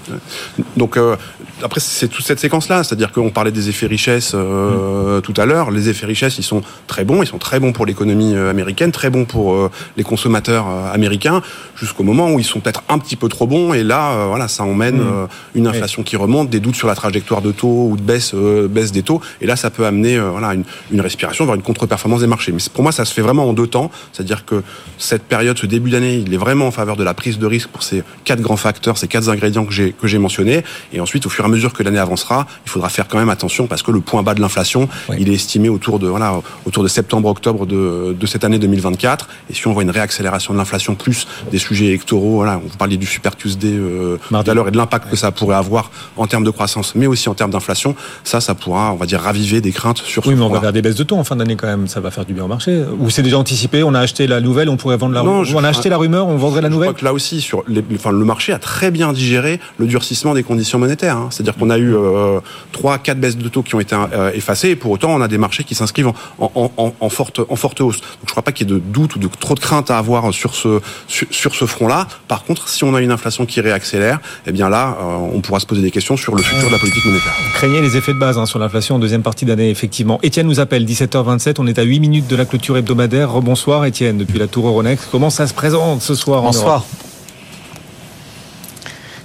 Donc, 0.78 0.98
euh, 0.98 1.16
après, 1.62 1.80
c'est 1.80 2.08
toute 2.08 2.26
cette 2.26 2.40
séquence-là. 2.40 2.84
C'est-à-dire 2.84 3.12
qu'on 3.12 3.30
parlait 3.30 3.52
des 3.52 3.70
effets 3.70 3.88
richesse 3.88 4.32
euh, 4.34 5.20
mm. 5.20 5.22
tout 5.22 5.34
à 5.38 5.46
l'heure. 5.46 5.72
Les 5.72 5.90
effets 5.90 6.06
richesse, 6.06 6.38
ils 6.38 6.44
sont 6.44 6.62
très 6.88 7.06
bons. 7.06 7.24
Ils 7.24 7.28
sont 7.28 7.38
très 7.38 7.60
bons 7.60 7.72
pour 7.72 7.86
l'économie 7.86 8.36
euh, 8.36 8.50
américaine, 8.50 8.92
très 8.92 9.10
bons 9.10 9.26
pour 9.26 9.70
les 9.98 10.04
consommateurs 10.04 10.68
américains, 10.94 11.42
jusqu'au 11.76 12.04
moment 12.04 12.32
où 12.32 12.40
ils 12.40 12.46
sont 12.46 12.60
peut-être 12.60 12.84
un 12.90 13.00
petit 13.00 13.16
peu 13.16 13.30
trop 13.30 13.48
bons. 13.48 13.74
Et 13.74 13.84
là, 13.84 14.28
voilà, 14.28 14.48
ça 14.48 14.64
emmène 14.64 14.98
mm. 14.98 15.28
une 15.56 15.68
inflation 15.68 16.04
qui 16.04 16.16
remonte, 16.16 16.50
des 16.50 16.60
doutes 16.60 16.76
sur 16.76 16.88
la 16.88 16.96
trajectoire 16.96 17.42
de 17.42 17.52
taux 17.52 17.90
ou 17.92 17.98
de 17.98 18.02
baisse, 18.02 18.34
baisse 18.36 18.92
des 18.92 19.04
taux. 19.04 19.22
Et 19.42 19.46
là, 19.46 19.56
ça 19.56 19.70
peut 19.70 19.86
amener 19.86 20.20
voilà, 20.20 20.54
une, 20.54 20.64
une 20.92 21.02
respiration 21.02 21.46
vers 21.46 21.56
une 21.56 21.62
contre-performance 21.62 22.22
des 22.22 22.28
marchés. 22.28 22.52
Mais 22.52 22.60
pour 22.74 22.84
moi, 22.84 22.92
ça 22.92 23.06
se 23.06 23.14
fait 23.14 23.22
vraiment 23.22 23.48
en 23.48 23.54
deux 23.54 23.68
temps. 23.68 23.92
C'est-à-dire 24.12 24.46
que 24.46 24.64
cette 24.98 25.24
période, 25.24 25.58
ce 25.58 25.66
début 25.66 25.92
d'année, 25.92 26.16
il 26.16 26.34
est 26.34 26.38
vraiment 26.38 26.68
en 26.68 26.72
faveur 26.72 26.96
de 26.96 27.04
la 27.04 27.14
prise 27.14 27.40
de 27.40 27.46
risque 27.46 27.70
pour 27.70 27.83
ces 27.84 28.04
quatre 28.24 28.42
grands 28.42 28.58
facteurs, 28.58 28.98
ces 28.98 29.08
quatre 29.08 29.30
ingrédients 29.30 29.66
que 29.66 29.74
j'ai 29.74 29.94
que 29.94 30.08
j'ai 30.08 30.18
mentionnés. 30.18 30.64
Et 30.92 31.00
ensuite, 31.00 31.26
au 31.26 31.30
fur 31.30 31.44
et 31.46 31.48
à 31.48 31.50
mesure 31.50 31.74
que 31.74 31.84
l'année 31.84 32.00
avancera, 32.00 32.48
il 32.66 32.70
faudra 32.70 32.90
faire 32.90 33.08
quand 33.08 33.18
même 33.18 33.30
attention 33.30 33.68
parce 33.68 33.84
que 33.84 33.92
le 33.92 34.02
point 34.02 34.24
bas 34.24 34.34
de 34.34 34.42
l'inflation, 34.42 34.90
il 35.18 35.30
est 35.30 35.34
estimé 35.34 35.70
autour 35.70 36.00
de 36.00 36.08
voilà 36.08 36.40
autour 36.66 36.84
de 36.84 36.88
septembre-octobre 36.88 37.66
de, 37.66 38.16
de 38.20 38.26
cette 38.26 38.44
année 38.44 38.60
2024. 38.60 39.28
Et 39.50 39.54
si 39.54 39.68
on 39.68 39.74
voit 39.74 39.84
une 39.84 39.92
réaccélération 39.92 40.54
de 40.54 40.60
l'inflation 40.60 40.96
plus 40.96 41.28
des 41.52 41.60
sujets 41.60 41.86
électoraux, 41.86 42.36
voilà, 42.36 42.58
vous 42.58 42.78
parliez 42.78 42.98
du 42.98 43.06
Super 43.06 43.36
Tuesday 43.36 43.74
euh, 43.74 44.18
tout 44.28 44.36
à 44.36 44.54
l'heure 44.54 44.68
et 44.68 44.72
de 44.72 44.78
l'impact 44.78 45.10
que 45.10 45.16
ça 45.16 45.32
pourrait 45.32 45.56
avoir 45.56 45.92
en 46.18 46.28
termes 46.28 46.44
de 46.44 46.50
croissance, 46.50 46.96
mais 46.96 47.08
aussi 47.08 47.30
en 47.30 47.34
termes 47.34 47.52
d'inflation, 47.52 47.96
ça, 48.24 48.42
ça 48.42 48.56
pourra, 48.56 48.94
on 48.94 48.96
va 48.96 49.06
dire, 49.06 49.22
raviver 49.22 49.62
des 49.62 49.72
craintes 49.72 49.98
sur. 49.98 50.26
Oui, 50.28 50.36
mais 50.36 50.44
on 50.44 50.50
va 50.50 50.62
faire 50.62 50.74
des 50.74 50.82
baisses 50.82 50.96
de 50.96 51.04
taux 51.04 51.18
en 51.18 51.24
fin 51.24 51.36
d'année 51.36 51.56
quand 51.56 51.68
même. 51.68 51.88
Ça 51.88 52.00
va 52.00 52.12
faire 52.12 52.26
du 52.26 52.34
bien 52.34 52.46
au 52.46 52.48
marché. 52.48 52.84
Ou 53.00 53.10
c'est 53.10 53.24
déjà 53.24 53.38
anticipé 53.38 53.84
On 53.84 53.94
a 53.94 54.00
acheté 54.00 54.28
la 54.28 54.42
nouvelle, 54.42 54.70
on 54.70 54.78
pourrait 54.78 54.98
vendre 54.98 55.14
la. 55.14 55.24
Non, 55.24 55.44
on 55.54 55.64
a 55.64 55.70
acheté 55.70 55.90
la 55.90 55.98
rumeur, 55.98 56.28
on 56.28 56.38
vendrait 56.38 56.62
la 56.62 56.70
nouvelle. 56.70 56.90
Je 56.90 56.94
crois 56.94 57.00
que 57.00 57.06
là 57.06 57.14
aussi 57.14 57.42
sur 57.42 57.64
enfin, 57.96 58.12
le 58.12 58.26
marché 58.26 58.54
a 58.54 58.60
très 58.60 58.92
bien 58.92 59.14
digéré 59.14 59.60
le 59.78 59.86
durcissement 59.86 60.34
des 60.34 60.44
conditions 60.44 60.80
monétaires. 60.80 61.18
Hein. 61.18 61.28
C'est-à-dire 61.32 61.56
qu'on 61.56 61.70
a 61.70 61.78
eu 61.78 61.96
trois, 62.72 62.98
quatre 62.98 63.20
baisses 63.20 63.38
de 63.38 63.48
taux 63.50 63.64
qui 63.64 63.76
ont 63.76 63.80
été 63.80 63.96
effacées, 64.34 64.70
et 64.70 64.76
pour 64.76 64.92
autant, 64.92 65.14
on 65.14 65.22
a 65.22 65.28
des 65.28 65.38
marchés 65.38 65.64
qui 65.64 65.76
s'inscrivent 65.76 66.12
en, 66.40 67.10
forte, 67.10 67.42
en 67.48 67.56
forte 67.56 67.82
hausse. 67.82 68.02
Donc, 68.02 68.10
je 68.24 68.28
ne 68.28 68.32
crois 68.32 68.44
pas 68.44 68.52
qu'il 68.52 68.70
y 68.70 68.72
ait 68.72 68.76
de 68.76 68.80
doute 68.80 69.16
ou 69.16 69.20
de 69.20 69.28
trop 69.40 69.56
de 69.56 69.60
crainte 69.60 69.92
à 69.92 69.98
avoir 69.98 70.34
sur 70.34 70.56
ce, 70.56 70.80
sur, 71.08 71.56
ce 71.56 71.66
front-là. 71.66 72.08
Par 72.28 72.44
contre, 72.44 72.68
si 72.68 72.84
on 72.84 72.96
a 72.96 73.02
une 73.02 73.12
inflation 73.12 73.46
qui 73.46 73.62
réaccélère, 73.62 74.20
eh 74.48 74.52
bien 74.52 74.70
là, 74.70 74.98
on 75.34 75.42
pourra 75.42 75.60
se 75.60 75.66
poser 75.66 75.82
des 75.82 75.92
questions 75.92 76.18
sur 76.18 76.36
le 76.36 76.42
futur 76.42 76.68
de 76.68 76.72
la 76.72 76.80
politique 76.80 77.06
monétaire. 77.06 77.34
Craignez 77.54 77.82
les 77.82 77.98
effets 77.98 78.14
de 78.14 78.20
base 78.20 78.38
hein, 78.38 78.46
sur 78.46 78.60
l'inflation 78.60 78.96
en 78.96 79.00
deuxième 79.00 79.24
partie 79.24 79.46
d'année, 79.46 79.70
effectivement. 79.70 80.20
Étienne 80.24 80.48
nous 80.48 80.60
appelle, 80.60 80.86
17h27, 80.86 81.56
on 81.60 81.68
est 81.68 81.80
à 81.80 81.84
8 81.84 82.00
minutes 82.00 82.28
de 82.28 82.36
la 82.36 82.46
clôture 82.46 82.78
hebdomadaire. 82.78 83.32
Rebonsoir 83.32 83.86
Étienne, 83.86 84.18
depuis 84.18 84.40
la 84.40 84.48
Tour 84.48 84.68
Euronext. 84.68 85.08
Comment 85.12 85.30
ça 85.30 85.48
se 85.48 85.54
présente 85.54 86.02
ce 86.02 86.16
soir 86.16 86.42
Bonsoir. 86.42 86.84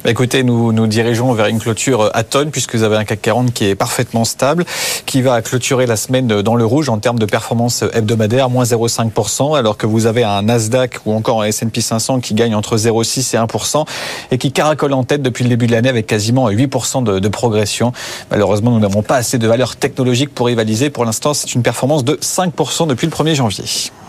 Bah, 0.05 0.13
écoutez, 0.13 0.45
nous 0.45 0.73
nous 0.73 0.87
dirigeons 0.87 1.33
vers 1.33 1.47
une 1.47 1.59
clôture 1.59 2.11
à 2.15 2.23
tonnes 2.23 2.53
puisque 2.53 2.77
vous 2.77 2.85
avez 2.85 2.97
un 2.97 3.05
CAC 3.05 3.21
40 3.21 3.53
qui 3.53 3.65
est 3.65 3.75
parfaitement 3.75 4.25
stable, 4.25 4.65
qui 5.07 5.23
va 5.23 5.43
clôturer 5.43 5.87
la 5.87 5.97
semaine 5.97 6.29
dans 6.29 6.55
le 6.55 6.65
rouge 6.65 6.89
en 6.89 6.99
termes 6.99 7.19
de 7.19 7.27
performance 7.27 7.83
hebdomadaire, 7.93 8.49
moins 8.49 8.63
0,5%, 8.63 9.59
alors 9.59 9.77
que 9.77 9.87
vous 9.87 10.07
avez 10.07 10.23
un 10.23 10.43
Nasdaq 10.43 11.01
ou 11.05 11.15
encore 11.15 11.43
un 11.43 11.47
S&P 11.47 11.81
500 11.81 12.21
qui 12.21 12.35
gagne 12.35 12.55
entre 12.55 12.77
0,6 12.77 13.35
et 13.35 13.45
1% 13.45 13.87
et 14.31 14.39
qui 14.39 14.53
caracole 14.53 14.93
en 14.93 15.03
tête 15.03 15.21
depuis 15.21 15.43
le 15.43 15.51
début 15.51 15.67
de 15.67 15.73
l'année 15.73 15.89
avec 15.89 16.07
quasiment 16.07 16.49
8% 16.49 17.03
de, 17.03 17.19
de 17.19 17.29
progression. 17.29 17.93
Malheureusement, 18.31 18.71
nous 18.71 18.81
n'avons 18.81 19.03
pas 19.03 19.17
assez 19.17 19.37
de 19.37 19.49
valeur 19.49 19.75
technologique 19.75 20.33
pour 20.33 20.47
rivaliser. 20.47 20.91
Pour 20.91 21.07
l'instant, 21.07 21.35
c'est 21.35 21.55
une 21.55 21.63
performance 21.63 22.05
de 22.05 22.15
5% 22.15 22.87
depuis 22.87 23.09
le 23.09 23.13
1er 23.13 23.35
janvier. 23.35 23.65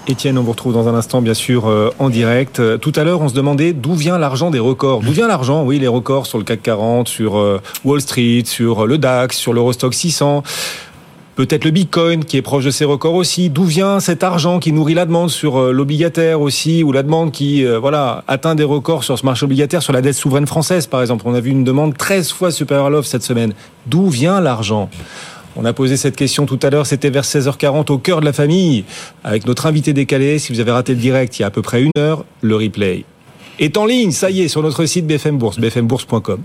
Étienne, 0.10 0.40
on 0.40 0.44
vous 0.44 0.54
retrouve 0.54 0.74
dans 0.74 0.88
un 0.88 0.96
instant, 0.96 1.22
bien 1.22 1.36
sûr, 1.36 1.68
euh, 1.68 1.94
en 2.00 2.10
direct. 2.10 2.60
Euh, 2.60 2.78
tout 2.80 2.92
à 2.96 3.04
l'heure, 3.04 3.22
on 3.22 3.30
se 3.30 3.36
demandait 3.36 3.74
d'où 3.74 3.94
vient 3.94 4.18
l'argent 4.18 4.50
des 4.50 4.58
records. 4.58 5.02
D'où 5.02 5.12
vient 5.12 5.28
l'argent 5.28 5.64
Oui, 5.64 5.78
les 5.78 5.88
records 5.88 6.26
sur 6.26 6.40
le 6.40 6.44
CAC 6.44 6.64
40, 6.64 7.08
sur 7.08 7.38
euh, 7.38 7.62
Wall 7.86 8.02
Street, 8.02 8.42
sur 8.44 8.88
le 8.88 8.98
DAX, 8.98 9.38
sur 9.38 9.54
l'Eurostock 9.54 9.94
600 9.94 10.44
peut-être 11.36 11.64
le 11.64 11.72
Bitcoin 11.72 12.26
qui 12.26 12.36
est 12.36 12.42
proche 12.42 12.66
de 12.66 12.70
ses 12.70 12.84
records 12.84 13.14
aussi. 13.14 13.50
D'où 13.50 13.64
vient 13.64 14.02
cet 14.02 14.26
argent 14.26 14.60
qui 14.60 14.74
nourrit 14.74 14.94
la 14.94 15.06
demande 15.06 15.30
sur 15.30 15.72
l'obligataire 15.72 16.42
aussi, 16.42 16.84
ou 16.84 16.92
la 16.92 17.02
demande 17.02 17.32
qui 17.32 17.64
voilà 17.64 18.26
atteint 18.28 18.56
des 18.56 18.66
records 18.66 19.06
sur 19.06 19.18
ce 19.18 19.26
marché 19.26 19.46
obligataire, 19.46 19.82
sur 19.82 19.94
la 19.94 20.02
dette 20.02 20.16
souveraine 20.16 20.48
française 20.48 20.86
par 20.88 21.00
exemple? 21.00 21.24
On 21.26 21.34
a 21.34 21.40
vu 21.40 21.52
une 21.52 21.64
demande 21.64 21.98
13 21.98 22.34
fois 22.34 22.52
supérieure 22.52 22.88
à 22.88 22.90
l'offre 22.90 23.08
cette 23.08 23.24
semaine. 23.24 23.54
D'où 23.88 24.10
vient 24.10 24.42
l'argent? 24.42 24.90
On 25.56 25.66
a 25.66 25.74
posé 25.74 25.98
cette 25.98 26.16
question 26.16 26.46
tout 26.46 26.60
à 26.64 26.70
l'heure, 26.70 26.86
c'était 26.86 27.10
vers 27.10 27.24
16h40 27.24 27.92
au 27.92 27.98
cœur 27.98 28.20
de 28.22 28.26
la 28.26 28.34
famille, 28.34 28.86
avec 29.24 29.46
notre 29.46 29.66
invité 29.66 29.94
décalé. 29.94 30.40
Si 30.40 30.54
vous 30.54 30.60
avez 30.60 30.72
raté 30.72 30.94
le 30.94 31.00
direct 31.00 31.38
il 31.38 31.42
y 31.42 31.46
a 31.46 31.48
à 31.48 31.52
peu 31.52 31.62
près 31.62 31.82
une 31.82 31.92
heure, 31.98 32.26
le 32.42 32.56
replay 32.56 33.06
est 33.60 33.78
en 33.78 33.86
ligne, 33.86 34.12
ça 34.12 34.30
y 34.30 34.42
est, 34.42 34.48
sur 34.48 34.64
notre 34.64 34.86
site 34.86 35.06
BFM 35.06 35.38
Bourse, 35.38 35.60
bfmbourse.com. 35.60 36.40